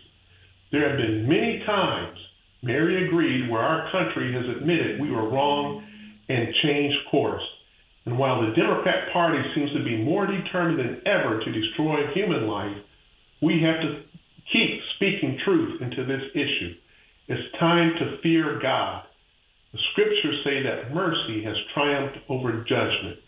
There 0.72 0.88
have 0.88 0.98
been 0.98 1.28
many 1.28 1.64
times, 1.66 2.18
Mary 2.62 3.08
agreed, 3.08 3.50
where 3.50 3.62
our 3.62 3.92
country 3.92 4.34
has 4.34 4.44
admitted 4.58 5.02
we 5.02 5.12
were 5.12 5.30
wrong 5.30 5.84
and 6.28 6.54
changed 6.64 6.98
course. 7.10 7.44
And 8.06 8.18
while 8.18 8.42
the 8.42 8.56
Democrat 8.56 9.12
Party 9.12 9.42
seems 9.56 9.72
to 9.74 9.84
be 9.84 9.98
more 9.98 10.26
determined 10.26 10.80
than 10.80 11.02
ever 11.06 11.40
to 11.40 11.52
destroy 11.52 12.08
human 12.14 12.48
life, 12.48 12.78
we 13.42 13.62
have 13.64 13.82
to 13.82 14.04
keep 14.52 14.80
speaking 14.96 15.40
truth 15.46 15.82
into 15.82 16.06
this 16.06 16.24
issue. 16.34 16.74
It's 17.28 17.60
time 17.60 17.94
to 18.00 18.18
fear 18.22 18.60
God. 18.62 19.04
The 19.74 19.80
scriptures 19.92 20.42
say 20.44 20.64
that 20.64 20.94
mercy 20.94 21.44
has 21.44 21.56
triumphed 21.74 22.18
over 22.30 22.64
judgment. 22.68 23.20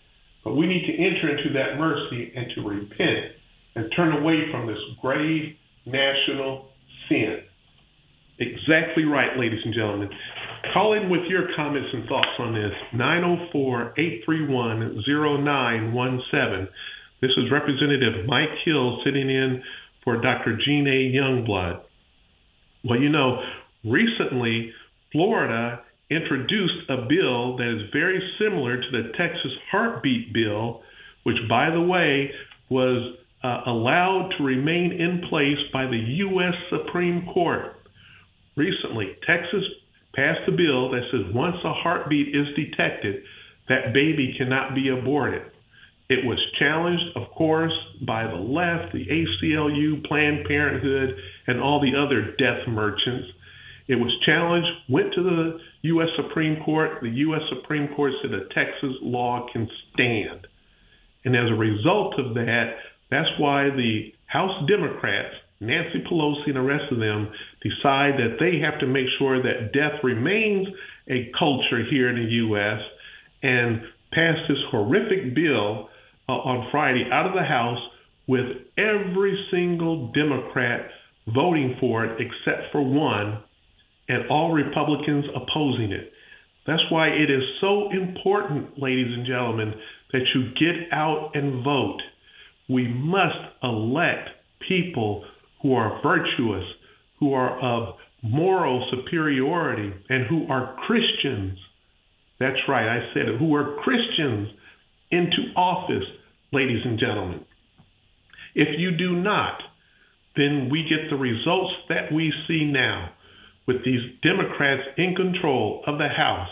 But 0.43 0.55
we 0.55 0.65
need 0.65 0.85
to 0.87 0.93
enter 0.93 1.37
into 1.37 1.53
that 1.53 1.77
mercy 1.77 2.33
and 2.35 2.47
to 2.55 2.67
repent 2.67 3.35
and 3.75 3.91
turn 3.95 4.17
away 4.17 4.49
from 4.51 4.67
this 4.67 4.79
grave 5.01 5.53
national 5.85 6.69
sin. 7.07 7.41
Exactly 8.39 9.05
right, 9.05 9.37
ladies 9.37 9.59
and 9.63 9.73
gentlemen. 9.73 10.09
Call 10.73 10.93
in 10.93 11.09
with 11.09 11.21
your 11.29 11.47
comments 11.55 11.89
and 11.93 12.07
thoughts 12.07 12.33
on 12.39 12.53
this. 12.53 12.71
904 12.93 13.93
831 13.97 15.03
0917. 15.05 16.67
This 17.21 17.31
is 17.37 17.51
Representative 17.51 18.25
Mike 18.25 18.49
Hill 18.65 18.99
sitting 19.05 19.29
in 19.29 19.61
for 20.03 20.19
Dr. 20.19 20.57
Gene 20.65 20.87
A. 20.87 21.13
Youngblood. 21.15 21.81
Well, 22.83 22.99
you 22.99 23.09
know, 23.09 23.43
recently 23.85 24.71
Florida 25.11 25.81
introduced 26.11 26.89
a 26.89 27.07
bill 27.07 27.55
that 27.57 27.79
is 27.79 27.89
very 27.93 28.19
similar 28.37 28.75
to 28.75 28.91
the 28.91 29.11
Texas 29.17 29.51
heartbeat 29.71 30.33
bill, 30.33 30.81
which, 31.23 31.37
by 31.49 31.71
the 31.71 31.81
way, 31.81 32.29
was 32.69 33.15
uh, 33.43 33.61
allowed 33.65 34.29
to 34.37 34.43
remain 34.43 34.91
in 34.91 35.27
place 35.29 35.57
by 35.71 35.85
the 35.85 35.97
U.S. 35.97 36.53
Supreme 36.69 37.25
Court. 37.33 37.75
Recently, 38.57 39.15
Texas 39.25 39.63
passed 40.13 40.41
a 40.47 40.51
bill 40.51 40.91
that 40.91 41.07
says 41.11 41.33
once 41.33 41.55
a 41.63 41.73
heartbeat 41.73 42.35
is 42.35 42.47
detected, 42.55 43.23
that 43.69 43.93
baby 43.93 44.35
cannot 44.37 44.75
be 44.75 44.89
aborted. 44.89 45.43
It 46.09 46.25
was 46.25 46.39
challenged, 46.59 47.15
of 47.15 47.31
course, 47.31 47.71
by 48.05 48.27
the 48.27 48.35
left, 48.35 48.91
the 48.91 49.05
ACLU, 49.07 50.05
Planned 50.05 50.45
Parenthood, 50.45 51.15
and 51.47 51.61
all 51.61 51.79
the 51.79 51.97
other 51.97 52.35
death 52.37 52.67
merchants. 52.67 53.29
It 53.91 53.99
was 53.99 54.15
challenged, 54.25 54.69
went 54.87 55.13
to 55.15 55.21
the 55.21 55.59
U.S. 55.81 56.07
Supreme 56.15 56.63
Court. 56.63 56.99
The 57.01 57.09
U.S. 57.27 57.41
Supreme 57.49 57.89
Court 57.93 58.13
said 58.21 58.31
a 58.31 58.47
Texas 58.55 58.95
law 59.01 59.47
can 59.51 59.67
stand. 59.91 60.47
And 61.25 61.35
as 61.35 61.51
a 61.51 61.59
result 61.59 62.15
of 62.17 62.33
that, 62.35 62.71
that's 63.09 63.27
why 63.37 63.65
the 63.65 64.13
House 64.27 64.65
Democrats, 64.69 65.35
Nancy 65.59 66.01
Pelosi 66.09 66.47
and 66.47 66.55
the 66.55 66.61
rest 66.61 66.89
of 66.89 66.99
them, 66.99 67.33
decide 67.61 68.15
that 68.15 68.37
they 68.39 68.63
have 68.63 68.79
to 68.79 68.87
make 68.87 69.07
sure 69.19 69.43
that 69.43 69.73
death 69.73 69.99
remains 70.03 70.69
a 71.09 71.29
culture 71.37 71.83
here 71.91 72.07
in 72.07 72.15
the 72.15 72.31
U.S. 72.47 72.79
and 73.43 73.81
pass 74.13 74.37
this 74.47 74.63
horrific 74.71 75.35
bill 75.35 75.89
uh, 76.29 76.31
on 76.31 76.71
Friday 76.71 77.09
out 77.11 77.27
of 77.27 77.33
the 77.33 77.43
House 77.43 77.81
with 78.25 78.55
every 78.77 79.35
single 79.51 80.13
Democrat 80.13 80.87
voting 81.27 81.75
for 81.81 82.05
it 82.05 82.21
except 82.21 82.71
for 82.71 82.81
one, 82.81 83.43
and 84.11 84.29
all 84.29 84.51
Republicans 84.51 85.23
opposing 85.33 85.93
it. 85.93 86.11
That's 86.67 86.83
why 86.89 87.07
it 87.07 87.31
is 87.31 87.43
so 87.61 87.89
important, 87.91 88.77
ladies 88.77 89.07
and 89.07 89.25
gentlemen, 89.25 89.73
that 90.11 90.23
you 90.35 90.51
get 90.59 90.91
out 90.91 91.31
and 91.33 91.63
vote. 91.63 92.01
We 92.69 92.87
must 92.89 93.39
elect 93.63 94.29
people 94.67 95.23
who 95.61 95.73
are 95.75 96.01
virtuous, 96.03 96.65
who 97.19 97.33
are 97.33 97.57
of 97.59 97.95
moral 98.21 98.85
superiority, 98.91 99.93
and 100.09 100.27
who 100.27 100.45
are 100.51 100.75
Christians. 100.85 101.57
That's 102.39 102.59
right, 102.67 102.87
I 102.87 103.13
said 103.13 103.29
it, 103.29 103.39
who 103.39 103.55
are 103.55 103.77
Christians 103.81 104.49
into 105.09 105.53
office, 105.55 106.07
ladies 106.51 106.81
and 106.83 106.99
gentlemen. 106.99 107.45
If 108.55 108.77
you 108.77 108.91
do 108.91 109.15
not, 109.15 109.61
then 110.35 110.67
we 110.69 110.83
get 110.83 111.09
the 111.09 111.15
results 111.15 111.73
that 111.87 112.11
we 112.13 112.33
see 112.47 112.65
now 112.65 113.11
with 113.67 113.83
these 113.85 114.01
Democrats 114.23 114.83
in 114.97 115.15
control 115.15 115.83
of 115.87 115.97
the 115.97 116.07
House, 116.07 116.49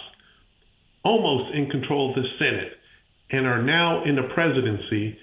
almost 1.03 1.55
in 1.55 1.69
control 1.69 2.09
of 2.09 2.15
the 2.15 2.27
Senate, 2.37 2.73
and 3.31 3.45
are 3.45 3.61
now 3.61 4.03
in 4.03 4.15
the 4.15 4.29
presidency 4.33 5.17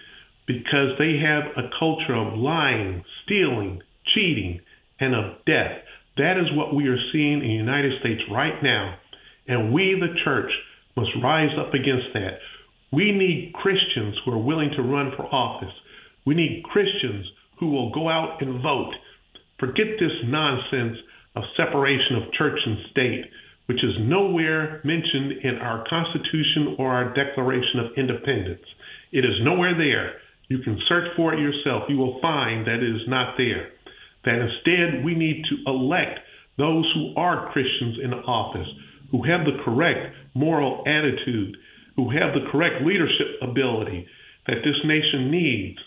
because 0.47 0.97
they 0.99 1.19
have 1.19 1.45
a 1.57 1.71
culture 1.79 2.15
of 2.15 2.39
lying, 2.39 3.03
stealing, 3.25 3.83
cheating, 4.15 4.61
and 5.01 5.15
of 5.15 5.45
death. 5.45 5.83
That 6.17 6.39
is 6.39 6.57
what 6.57 6.75
we 6.75 6.89
are 6.89 6.99
seeing 7.13 7.41
in 7.43 7.49
the 7.49 7.55
United 7.55 8.01
States 8.01 8.23
right 8.31 8.63
now. 8.63 8.97
And 9.49 9.73
we, 9.73 10.01
the 10.01 10.15
church, 10.25 10.51
must 10.97 11.11
rise 11.23 11.51
up 11.59 11.75
against 11.75 12.15
that. 12.15 12.39
We 12.93 13.13
need 13.13 13.53
Christians 13.55 14.17
who 14.25 14.33
are 14.33 14.43
willing 14.43 14.71
to 14.77 14.83
run 14.83 15.13
for 15.17 15.27
office. 15.27 15.75
We 16.25 16.35
need 16.35 16.63
Christians 16.65 17.27
who 17.59 17.71
will 17.71 17.93
go 17.93 18.09
out 18.09 18.41
and 18.41 18.63
vote. 18.63 18.95
Forget 19.59 19.87
this 19.99 20.13
nonsense 20.25 20.97
of 21.37 21.45
separation 21.57 22.17
of 22.17 22.33
church 22.33 22.59
and 22.65 22.79
state, 22.91 23.25
which 23.67 23.85
is 23.85 23.95
nowhere 24.01 24.81
mentioned 24.85 25.45
in 25.45 25.57
our 25.61 25.85
Constitution 25.89 26.77
or 26.79 26.91
our 26.93 27.13
Declaration 27.15 27.81
of 27.81 27.93
Independence. 27.97 28.65
It 29.13 29.25
is 29.25 29.43
nowhere 29.43 29.77
there. 29.77 30.15
You 30.49 30.59
can 30.59 30.79
search 30.89 31.09
for 31.17 31.35
it 31.35 31.41
yourself. 31.41 31.85
You 31.89 31.99
will 31.99 32.21
find 32.21 32.67
that 32.67 32.81
it 32.83 32.97
is 32.97 33.03
not 33.09 33.35
there. 33.37 33.71
That 34.25 34.41
instead 34.41 35.05
we 35.05 35.15
need 35.15 35.45
to 35.51 35.71
elect 35.71 36.21
those 36.59 36.91
who 36.95 37.15
are 37.21 37.53
Christians 37.53 37.99
in 38.03 38.15
office, 38.15 38.69
who 39.11 39.23
have 39.25 39.45
the 39.45 39.63
correct 39.65 40.15
moral 40.35 40.83
attitude, 40.87 41.57
who 41.97 42.11
have 42.11 42.35
the 42.35 42.51
correct 42.51 42.85
leadership 42.85 43.43
ability 43.43 44.07
that 44.47 44.63
this 44.65 44.77
nation 44.85 45.31
needs. 45.31 45.79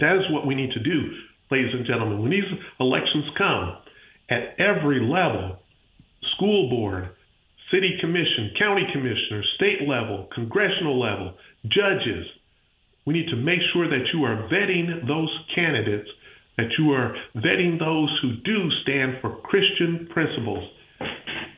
That 0.00 0.16
is 0.16 0.32
what 0.32 0.46
we 0.46 0.54
need 0.54 0.72
to 0.72 0.80
do, 0.82 1.12
ladies 1.50 1.74
and 1.74 1.86
gentlemen. 1.86 2.22
When 2.22 2.30
these 2.30 2.48
elections 2.78 3.24
come, 3.36 3.76
at 4.30 4.58
every 4.58 5.00
level, 5.00 5.58
school 6.36 6.70
board, 6.70 7.10
city 7.72 7.96
commission, 8.00 8.50
county 8.58 8.86
commissioner, 8.92 9.42
state 9.56 9.88
level, 9.88 10.28
congressional 10.34 10.98
level, 10.98 11.34
judges, 11.64 12.26
we 13.06 13.14
need 13.14 13.28
to 13.28 13.36
make 13.36 13.60
sure 13.72 13.88
that 13.88 14.06
you 14.12 14.24
are 14.24 14.48
vetting 14.48 15.06
those 15.06 15.30
candidates, 15.54 16.08
that 16.56 16.68
you 16.78 16.92
are 16.92 17.14
vetting 17.36 17.78
those 17.78 18.18
who 18.22 18.36
do 18.44 18.70
stand 18.82 19.14
for 19.20 19.40
Christian 19.42 20.08
principles, 20.12 20.68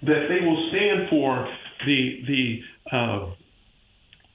that 0.02 0.26
they 0.28 0.44
will 0.44 0.70
stand 0.70 1.08
for 1.10 1.48
the 1.86 2.22
the 2.26 2.96
uh, 2.96 3.34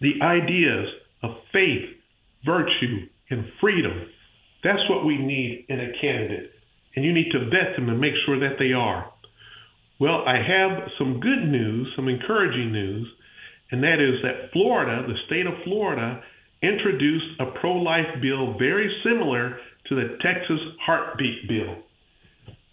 the 0.02 0.22
ideas 0.22 0.88
of 1.24 1.32
faith, 1.52 1.86
virtue, 2.46 3.08
and 3.30 3.46
freedom. 3.60 4.10
That's 4.64 4.82
what 4.90 5.06
we 5.06 5.18
need 5.18 5.66
in 5.70 5.80
a 5.80 5.92
candidate, 6.00 6.52
and 6.98 7.06
you 7.06 7.14
need 7.14 7.30
to 7.32 7.46
vet 7.46 7.76
them 7.76 7.90
and 7.90 8.02
make 8.02 8.16
sure 8.26 8.40
that 8.40 8.58
they 8.58 8.74
are. 8.74 9.14
Well, 10.00 10.24
I 10.26 10.38
have 10.38 10.90
some 10.98 11.20
good 11.20 11.48
news, 11.48 11.94
some 11.96 12.08
encouraging 12.08 12.72
news, 12.72 13.08
and 13.70 13.84
that 13.84 14.02
is 14.02 14.20
that 14.24 14.52
Florida, 14.52 15.06
the 15.06 15.14
state 15.28 15.46
of 15.46 15.54
Florida, 15.64 16.24
introduced 16.64 17.40
a 17.40 17.60
pro 17.62 17.74
life 17.74 18.20
bill 18.20 18.58
very 18.58 18.90
similar 19.04 19.60
to 19.90 19.96
the 19.96 20.18
Texas 20.24 20.58
heartbeat 20.84 21.48
bill. 21.48 21.76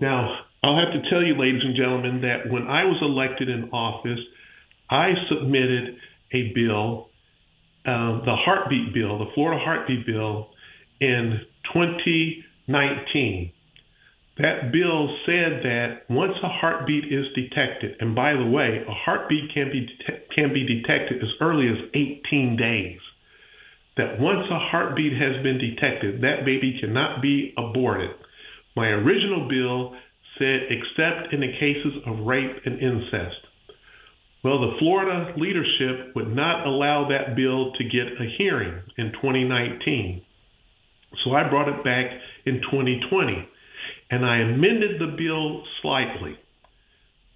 Now, 0.01 0.39
I'll 0.63 0.79
have 0.79 0.95
to 0.95 1.11
tell 1.11 1.23
you, 1.23 1.39
ladies 1.39 1.61
and 1.63 1.77
gentlemen, 1.77 2.23
that 2.23 2.51
when 2.51 2.63
I 2.63 2.85
was 2.85 2.97
elected 3.03 3.51
in 3.51 3.69
office, 3.73 4.21
I 4.89 5.11
submitted 5.29 5.97
a 6.33 6.51
bill, 6.55 7.11
uh, 7.85 8.25
the 8.25 8.37
heartbeat 8.37 8.95
bill, 8.95 9.19
the 9.19 9.31
Florida 9.35 9.63
heartbeat 9.63 10.07
bill, 10.07 10.49
in 10.99 11.41
2019. 11.75 13.53
That 14.39 14.73
bill 14.73 15.09
said 15.27 15.63
that 15.63 16.11
once 16.11 16.35
a 16.43 16.49
heartbeat 16.49 17.05
is 17.05 17.27
detected, 17.35 17.97
and 18.01 18.17
by 18.17 18.33
the 18.33 18.47
way, 18.47 18.83
a 18.87 18.93
heartbeat 18.93 19.55
can 19.55 19.71
be 19.71 19.87
can 20.35 20.53
be 20.53 20.67
detected 20.67 21.23
as 21.23 21.31
early 21.41 21.69
as 21.69 21.89
18 21.95 22.57
days 22.57 22.99
that 23.97 24.19
once 24.19 24.47
a 24.51 24.59
heartbeat 24.59 25.13
has 25.13 25.43
been 25.43 25.59
detected, 25.59 26.21
that 26.23 26.45
baby 26.45 26.79
cannot 26.81 27.23
be 27.23 27.55
aborted. 27.57 28.11
My 28.75 28.89
original 28.89 29.49
bill 29.49 29.95
said 30.39 30.67
except 30.69 31.33
in 31.33 31.41
the 31.41 31.53
cases 31.61 32.03
of 32.07 32.27
rape 32.27 32.57
and 32.65 32.81
incest. 32.81 33.39
Well, 34.43 34.61
the 34.61 34.77
Florida 34.79 35.33
leadership 35.39 36.15
would 36.17 36.35
not 36.35 36.67
allow 36.67 37.09
that 37.09 37.37
bill 37.37 37.73
to 37.73 37.85
get 37.85 38.21
a 38.21 38.27
hearing 38.37 38.83
in 38.99 39.13
2019. 39.13 40.23
So 41.25 41.33
I 41.33 41.49
brought 41.49 41.69
it 41.69 41.85
back 41.85 42.07
in 42.45 42.61
2020 42.61 43.49
and 44.11 44.25
I 44.25 44.39
amended 44.39 45.01
the 45.01 45.17
bill 45.17 45.63
slightly. 45.83 46.37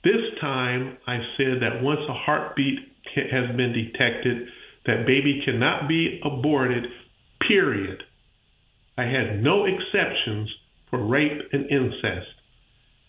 This 0.04 0.38
time 0.40 0.98
I 1.06 1.18
said 1.36 1.60
that 1.60 1.82
once 1.82 2.00
a 2.08 2.14
heartbeat 2.14 2.78
has 3.14 3.56
been 3.56 3.72
detected, 3.72 4.48
that 4.86 5.06
baby 5.06 5.42
cannot 5.44 5.88
be 5.88 6.20
aborted, 6.24 6.84
period. 7.46 8.02
I 8.96 9.04
had 9.04 9.42
no 9.42 9.64
exceptions 9.64 10.50
for 10.90 11.04
rape 11.04 11.40
and 11.52 11.70
incest. 11.70 12.30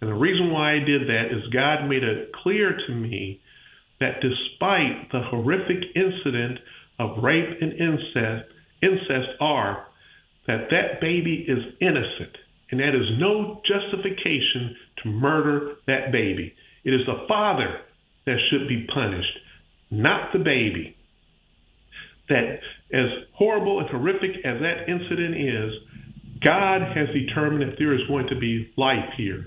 And 0.01 0.09
the 0.09 0.15
reason 0.15 0.51
why 0.51 0.75
I 0.75 0.79
did 0.79 1.07
that 1.07 1.25
is 1.31 1.53
God 1.53 1.87
made 1.87 2.03
it 2.03 2.31
clear 2.43 2.77
to 2.87 2.95
me 2.95 3.41
that 3.99 4.21
despite 4.21 5.11
the 5.11 5.21
horrific 5.29 5.83
incident 5.95 6.59
of 6.99 7.23
rape 7.23 7.57
and 7.61 7.73
incest, 7.73 8.49
incest 8.81 9.29
are 9.41 9.87
that 10.47 10.69
that 10.71 11.01
baby 11.01 11.45
is 11.47 11.59
innocent 11.81 12.35
and 12.71 12.79
that 12.79 12.95
is 12.95 13.19
no 13.19 13.61
justification 13.65 14.75
to 15.03 15.09
murder 15.09 15.75
that 15.87 16.11
baby. 16.11 16.53
It 16.83 16.93
is 16.93 17.01
the 17.05 17.25
father 17.27 17.81
that 18.25 18.37
should 18.49 18.67
be 18.67 18.87
punished, 18.93 19.37
not 19.91 20.31
the 20.33 20.39
baby 20.39 20.95
that 22.29 22.59
as 22.93 23.09
horrible 23.35 23.79
and 23.79 23.89
horrific 23.89 24.37
as 24.45 24.61
that 24.61 24.87
incident 24.87 25.35
is, 25.35 25.73
God 26.45 26.81
has 26.95 27.09
determined 27.13 27.63
if 27.63 27.77
there 27.77 27.93
is 27.93 28.07
going 28.07 28.27
to 28.27 28.39
be 28.39 28.71
life 28.77 29.13
here. 29.17 29.45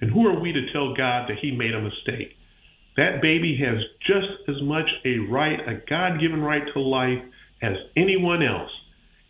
And 0.00 0.10
who 0.10 0.26
are 0.26 0.40
we 0.40 0.52
to 0.52 0.72
tell 0.72 0.96
God 0.96 1.28
that 1.28 1.38
he 1.40 1.52
made 1.52 1.74
a 1.74 1.80
mistake? 1.80 2.34
That 2.96 3.22
baby 3.22 3.58
has 3.64 3.78
just 4.06 4.48
as 4.48 4.60
much 4.62 4.88
a 5.04 5.18
right, 5.30 5.60
a 5.60 5.80
God 5.88 6.20
given 6.20 6.40
right 6.42 6.62
to 6.74 6.80
life 6.80 7.22
as 7.62 7.76
anyone 7.96 8.42
else. 8.42 8.70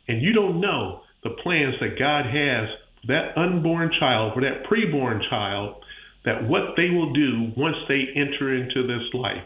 And 0.08 0.22
you 0.22 0.32
don't 0.32 0.60
know 0.60 1.02
the 1.22 1.36
plans 1.42 1.74
that 1.80 1.98
God 1.98 2.24
has 2.26 2.68
that 3.08 3.36
unborn 3.36 3.90
child, 3.98 4.32
or 4.36 4.42
that 4.42 4.64
preborn 4.70 5.20
child, 5.28 5.76
that 6.24 6.48
what 6.48 6.74
they 6.76 6.90
will 6.90 7.12
do 7.12 7.52
once 7.56 7.76
they 7.88 8.04
enter 8.14 8.54
into 8.54 8.86
this 8.86 9.12
life. 9.12 9.44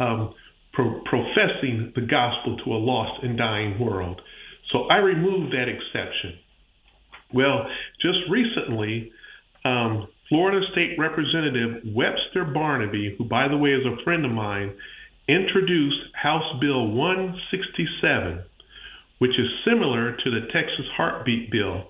Um, 0.00 0.34
pro- 0.78 1.02
professing 1.04 1.92
the 1.94 2.02
gospel 2.02 2.56
to 2.64 2.70
a 2.70 2.78
lost 2.78 3.22
and 3.22 3.36
dying 3.36 3.78
world. 3.80 4.20
So 4.72 4.84
I 4.84 4.98
removed 4.98 5.52
that 5.52 5.66
exception. 5.68 6.38
Well, 7.34 7.66
just 8.00 8.18
recently, 8.30 9.12
um, 9.64 10.08
Florida 10.28 10.64
State 10.72 10.98
Representative 10.98 11.82
Webster 11.94 12.44
Barnaby, 12.44 13.16
who, 13.18 13.24
by 13.24 13.48
the 13.48 13.56
way, 13.56 13.70
is 13.70 13.84
a 13.84 14.02
friend 14.04 14.24
of 14.24 14.30
mine, 14.30 14.74
introduced 15.28 16.14
House 16.14 16.60
Bill 16.60 16.88
167, 16.88 18.44
which 19.18 19.32
is 19.32 19.48
similar 19.66 20.12
to 20.12 20.30
the 20.30 20.46
Texas 20.52 20.86
heartbeat 20.96 21.50
bill. 21.50 21.88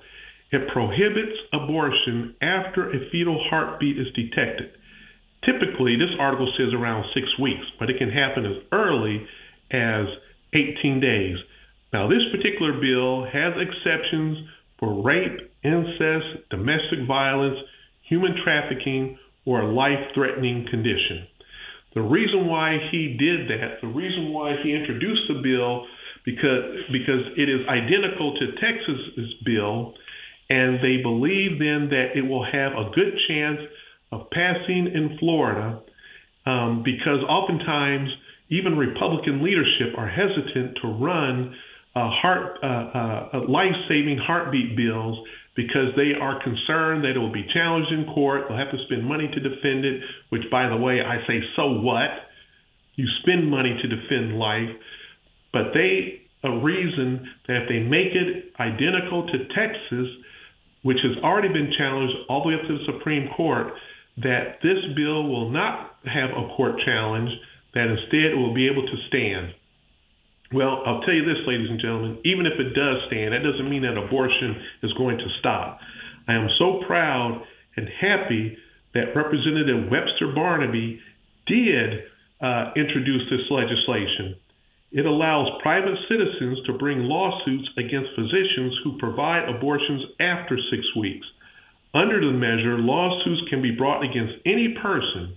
It 0.51 0.69
prohibits 0.73 1.37
abortion 1.53 2.35
after 2.41 2.91
a 2.91 3.11
fetal 3.11 3.43
heartbeat 3.51 3.99
is 3.99 4.07
detected. 4.15 4.71
Typically, 5.45 5.97
this 5.97 6.15
article 6.19 6.51
says 6.57 6.73
around 6.75 7.05
six 7.15 7.27
weeks, 7.39 7.65
but 7.79 7.91
it 7.91 7.99
can 7.99 8.11
happen 8.11 8.45
as 8.45 8.63
early 8.73 9.27
as 9.71 10.07
18 10.55 11.01
days. 11.01 11.37
Now, 11.93 12.09
this 12.09 12.25
particular 12.33 12.81
bill 12.81 13.25
has 13.25 13.55
exceptions 13.61 14.39
for 14.79 15.03
rape, 15.03 15.53
incest, 15.63 16.49
domestic 16.51 17.07
violence, 17.07 17.59
human 18.09 18.35
trafficking, 18.43 19.19
or 19.45 19.63
a 19.63 19.73
life 19.73 20.13
threatening 20.15 20.67
condition. 20.71 21.27
The 21.95 22.03
reason 22.03 22.47
why 22.47 22.77
he 22.91 23.17
did 23.19 23.49
that, 23.49 23.81
the 23.81 23.89
reason 23.89 24.33
why 24.33 24.57
he 24.63 24.75
introduced 24.75 25.23
the 25.29 25.41
bill, 25.43 25.87
because, 26.25 26.85
because 26.93 27.25
it 27.37 27.49
is 27.49 27.67
identical 27.69 28.35
to 28.37 28.53
Texas's 28.61 29.35
bill, 29.45 29.95
and 30.51 30.79
they 30.83 31.03
believe 31.03 31.59
then 31.59 31.89
that 31.91 32.17
it 32.17 32.23
will 32.23 32.45
have 32.45 32.73
a 32.73 32.91
good 32.95 33.13
chance 33.29 33.61
of 34.13 34.31
passing 34.31 34.89
in 34.95 35.17
Florida 35.19 35.81
um, 36.47 36.83
because 36.85 37.21
oftentimes 37.29 38.09
even 38.49 38.79
Republican 38.79 39.43
leadership 39.45 39.97
are 39.99 40.09
hesitant 40.09 40.79
to 40.81 40.89
run 40.89 41.55
uh, 41.95 42.09
heart, 42.11 42.59
uh, 42.63 42.67
uh, 42.67 43.41
life-saving 43.49 44.19
heartbeat 44.19 44.77
bills 44.77 45.19
because 45.55 45.93
they 45.97 46.15
are 46.19 46.43
concerned 46.43 47.05
that 47.05 47.13
it 47.17 47.19
will 47.19 47.33
be 47.33 47.45
challenged 47.53 47.93
in 47.93 48.07
court. 48.15 48.45
They'll 48.49 48.57
have 48.57 48.71
to 48.71 48.79
spend 48.87 49.05
money 49.05 49.29
to 49.29 49.41
defend 49.41 49.85
it, 49.85 50.01
which, 50.31 50.45
by 50.51 50.69
the 50.69 50.77
way, 50.77 51.01
I 51.03 51.19
say, 51.27 51.41
so 51.57 51.83
what? 51.83 52.09
You 52.95 53.07
spend 53.23 53.51
money 53.51 53.77
to 53.83 53.89
defend 53.89 54.39
life, 54.39 54.71
but 55.53 55.75
they 55.75 56.23
a 56.45 56.51
reason 56.63 57.27
that 57.49 57.63
if 57.63 57.69
they 57.69 57.81
make 57.81 58.15
it 58.15 58.53
identical 58.61 59.27
to 59.27 59.39
Texas, 59.55 60.07
which 60.89 61.05
has 61.05 61.23
already 61.23 61.53
been 61.53 61.69
challenged 61.77 62.17
all 62.31 62.41
the 62.41 62.49
way 62.49 62.55
up 62.55 62.65
to 62.65 62.79
the 62.79 62.89
Supreme 62.89 63.29
Court, 63.37 63.77
that 64.25 64.57
this 64.65 64.81
bill 64.97 65.29
will 65.29 65.51
not 65.51 66.01
have 66.09 66.31
a 66.33 66.49
court 66.57 66.81
challenge, 66.81 67.29
that 67.75 67.93
instead 67.93 68.33
it 68.33 68.39
will 68.41 68.55
be 68.55 68.65
able 68.73 68.89
to 68.89 68.97
stand. 69.09 69.53
Well, 70.51 70.81
I'll 70.87 71.05
tell 71.05 71.13
you 71.13 71.29
this, 71.29 71.45
ladies 71.45 71.69
and 71.69 71.79
gentlemen, 71.79 72.17
even 72.25 72.49
if 72.49 72.57
it 72.57 72.73
does 72.73 73.05
stand, 73.13 73.37
that 73.37 73.45
doesn't 73.45 73.69
mean 73.69 73.83
that 73.83 74.01
abortion 74.01 74.57
is 74.83 74.91
going 74.95 75.19
to 75.19 75.29
stop. 75.41 75.79
I 76.27 76.33
am 76.33 76.49
so 76.59 76.81
proud 76.87 77.45
and 77.77 77.87
happy 78.01 78.57
that 78.95 79.13
Representative 79.13 79.93
Webster 79.93 80.33
Barnaby 80.35 81.05
did 81.45 82.09
uh, 82.41 82.73
introduce 82.81 83.29
this 83.29 83.45
legislation. 83.51 84.41
It 84.91 85.05
allows 85.05 85.49
private 85.63 85.99
citizens 86.09 86.59
to 86.67 86.79
bring 86.79 87.01
lawsuits 87.01 87.69
against 87.77 88.15
physicians 88.17 88.79
who 88.83 88.99
provide 88.99 89.49
abortions 89.49 90.03
after 90.19 90.57
six 90.71 90.83
weeks. 90.97 91.27
Under 91.95 92.21
the 92.21 92.33
measure, 92.33 92.79
lawsuits 92.79 93.49
can 93.51 93.61
be 93.61 93.73
brought 93.73 94.03
against 94.03 94.35
any 94.47 94.75
person 94.81 95.37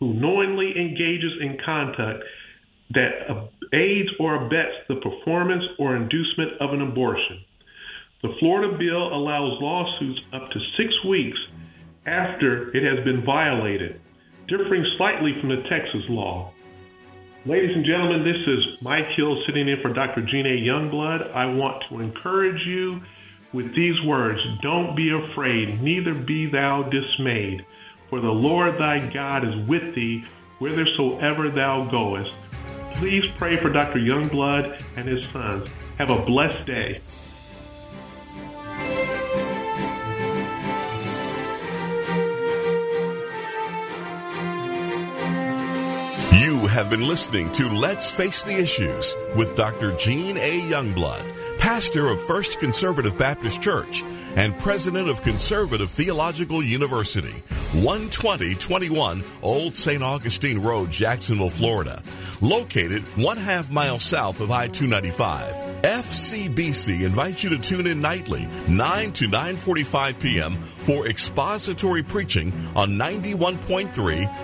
who 0.00 0.14
knowingly 0.14 0.72
engages 0.76 1.32
in 1.40 1.56
conduct 1.64 2.24
that 2.92 3.48
aids 3.72 4.08
or 4.18 4.46
abets 4.46 4.84
the 4.88 4.96
performance 4.96 5.64
or 5.78 5.96
inducement 5.96 6.60
of 6.60 6.72
an 6.72 6.82
abortion. 6.82 7.44
The 8.22 8.34
Florida 8.38 8.76
bill 8.76 9.14
allows 9.14 9.60
lawsuits 9.62 10.20
up 10.34 10.50
to 10.50 10.58
six 10.76 10.92
weeks 11.08 11.38
after 12.06 12.74
it 12.76 12.82
has 12.82 13.04
been 13.04 13.24
violated, 13.24 14.00
differing 14.48 14.84
slightly 14.98 15.32
from 15.40 15.50
the 15.50 15.62
Texas 15.70 16.04
law. 16.08 16.52
Ladies 17.46 17.74
and 17.74 17.86
gentlemen, 17.86 18.22
this 18.22 18.46
is 18.46 18.82
Mike 18.82 19.06
Hill 19.16 19.42
sitting 19.46 19.66
in 19.66 19.80
for 19.80 19.90
Dr. 19.94 20.20
Gene 20.20 20.44
A. 20.44 20.60
Youngblood. 20.60 21.34
I 21.34 21.46
want 21.46 21.82
to 21.88 22.00
encourage 22.00 22.60
you 22.66 23.00
with 23.54 23.74
these 23.74 23.98
words 24.04 24.38
Don't 24.60 24.94
be 24.94 25.10
afraid, 25.10 25.82
neither 25.82 26.12
be 26.12 26.44
thou 26.44 26.82
dismayed, 26.82 27.64
for 28.10 28.20
the 28.20 28.28
Lord 28.28 28.78
thy 28.78 29.10
God 29.10 29.48
is 29.48 29.66
with 29.66 29.94
thee 29.94 30.22
whithersoever 30.58 31.48
thou 31.48 31.88
goest. 31.90 32.34
Please 32.96 33.24
pray 33.38 33.56
for 33.56 33.70
Dr. 33.70 34.00
Youngblood 34.00 34.78
and 34.98 35.08
his 35.08 35.24
sons. 35.30 35.66
Have 35.96 36.10
a 36.10 36.22
blessed 36.22 36.66
day. 36.66 37.00
Have 46.70 46.88
been 46.88 47.00
listening 47.08 47.50
to 47.50 47.68
Let's 47.68 48.12
Face 48.12 48.44
the 48.44 48.56
Issues 48.56 49.16
with 49.34 49.56
Dr. 49.56 49.90
Gene 49.96 50.36
A. 50.36 50.60
Youngblood, 50.60 51.24
pastor 51.60 52.08
of 52.08 52.22
First 52.22 52.58
Conservative 52.58 53.18
Baptist 53.18 53.60
Church 53.60 54.02
and 54.34 54.58
president 54.58 55.10
of 55.10 55.20
Conservative 55.20 55.90
Theological 55.90 56.62
University, 56.62 57.34
12021 57.74 59.22
Old 59.42 59.76
St. 59.76 60.02
Augustine 60.02 60.62
Road, 60.62 60.90
Jacksonville, 60.90 61.50
Florida, 61.50 62.02
located 62.40 63.02
one 63.22 63.36
half 63.36 63.70
mile 63.70 63.98
south 63.98 64.40
of 64.40 64.50
I 64.50 64.68
295. 64.68 65.82
FCBC 65.82 67.02
invites 67.02 67.44
you 67.44 67.50
to 67.50 67.58
tune 67.58 67.86
in 67.86 68.00
nightly, 68.00 68.48
9 68.66 69.12
to 69.12 69.28
9:45 69.28 70.18
p.m. 70.18 70.56
for 70.56 71.06
expository 71.06 72.02
preaching 72.02 72.54
on 72.74 72.92
91.3, 72.92 73.92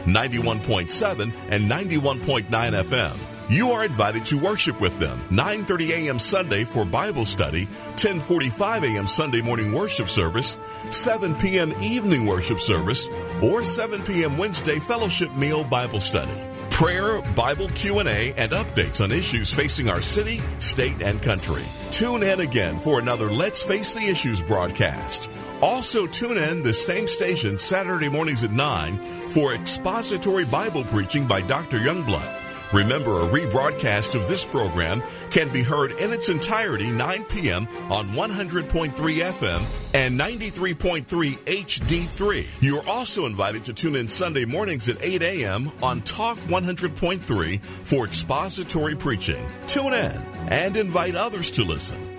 91.7, 0.05 1.33
and 1.49 1.71
91.9 1.71 2.47
FM. 2.51 3.36
You 3.49 3.71
are 3.71 3.85
invited 3.85 4.25
to 4.27 4.39
worship 4.41 4.81
with 4.81 4.99
them 4.99 5.21
9:30 5.31 5.91
a.m. 5.91 6.19
Sunday 6.19 6.65
for 6.65 6.85
Bible 6.85 7.25
study, 7.25 7.67
10:45 7.95 8.83
a.m. 8.83 9.07
Sunday 9.07 9.41
morning 9.41 9.73
worship 9.73 10.09
service, 10.09 10.59
7 10.91 11.33
p.m. 11.37 11.73
evening 11.81 12.27
worship 12.27 12.59
service, 12.59 13.09
or 13.41 13.63
7 13.63 14.03
p.m. 14.03 14.37
Wednesday 14.37 14.81
fellowship 14.81 15.33
meal 15.37 15.63
Bible 15.63 16.01
study. 16.01 16.33
Prayer, 16.71 17.23
Bible 17.37 17.69
Q&A, 17.69 18.35
and 18.35 18.51
updates 18.51 19.01
on 19.01 19.13
issues 19.13 19.55
facing 19.55 19.89
our 19.89 20.03
city, 20.03 20.43
state, 20.59 21.01
and 21.01 21.23
country. 21.23 21.63
Tune 21.93 22.25
in 22.25 22.41
again 22.41 22.77
for 22.77 22.99
another 22.99 23.31
Let's 23.31 23.63
Face 23.63 23.95
the 23.95 24.09
Issues 24.09 24.43
broadcast. 24.43 25.31
Also, 25.63 26.07
tune 26.09 26.37
in 26.37 26.65
the 26.65 26.75
same 26.75 27.07
station 27.07 27.59
Saturday 27.61 28.09
mornings 28.09 28.43
at 28.43 28.51
9 28.51 28.99
for 29.31 29.55
expository 29.55 30.45
Bible 30.45 30.83
preaching 30.85 31.27
by 31.27 31.41
Dr. 31.41 31.79
Youngblood. 31.79 32.46
Remember, 32.73 33.21
a 33.21 33.29
rebroadcast 33.29 34.15
of 34.15 34.29
this 34.29 34.45
program 34.45 35.03
can 35.31 35.53
be 35.53 35.63
heard 35.63 35.93
in 35.93 36.13
its 36.13 36.29
entirety 36.29 36.91
9 36.91 37.25
p.m. 37.25 37.69
on 37.91 38.09
100.3 38.11 38.93
FM 38.93 39.65
and 39.95 40.19
93.3 40.19 41.05
HD3. 41.39 42.47
You're 42.61 42.87
also 42.89 43.27
invited 43.27 43.65
to 43.65 43.73
tune 43.73 43.97
in 43.97 44.09
Sunday 44.09 44.45
mornings 44.45 44.89
at 44.89 45.03
8 45.03 45.23
a.m. 45.23 45.71
on 45.83 46.01
Talk 46.03 46.39
100.3 46.39 47.61
for 47.63 48.05
expository 48.05 48.97
preaching. 48.97 49.47
Tune 49.67 49.95
in 49.95 50.23
and 50.49 50.77
invite 50.77 51.15
others 51.15 51.51
to 51.53 51.65
listen. 51.65 52.16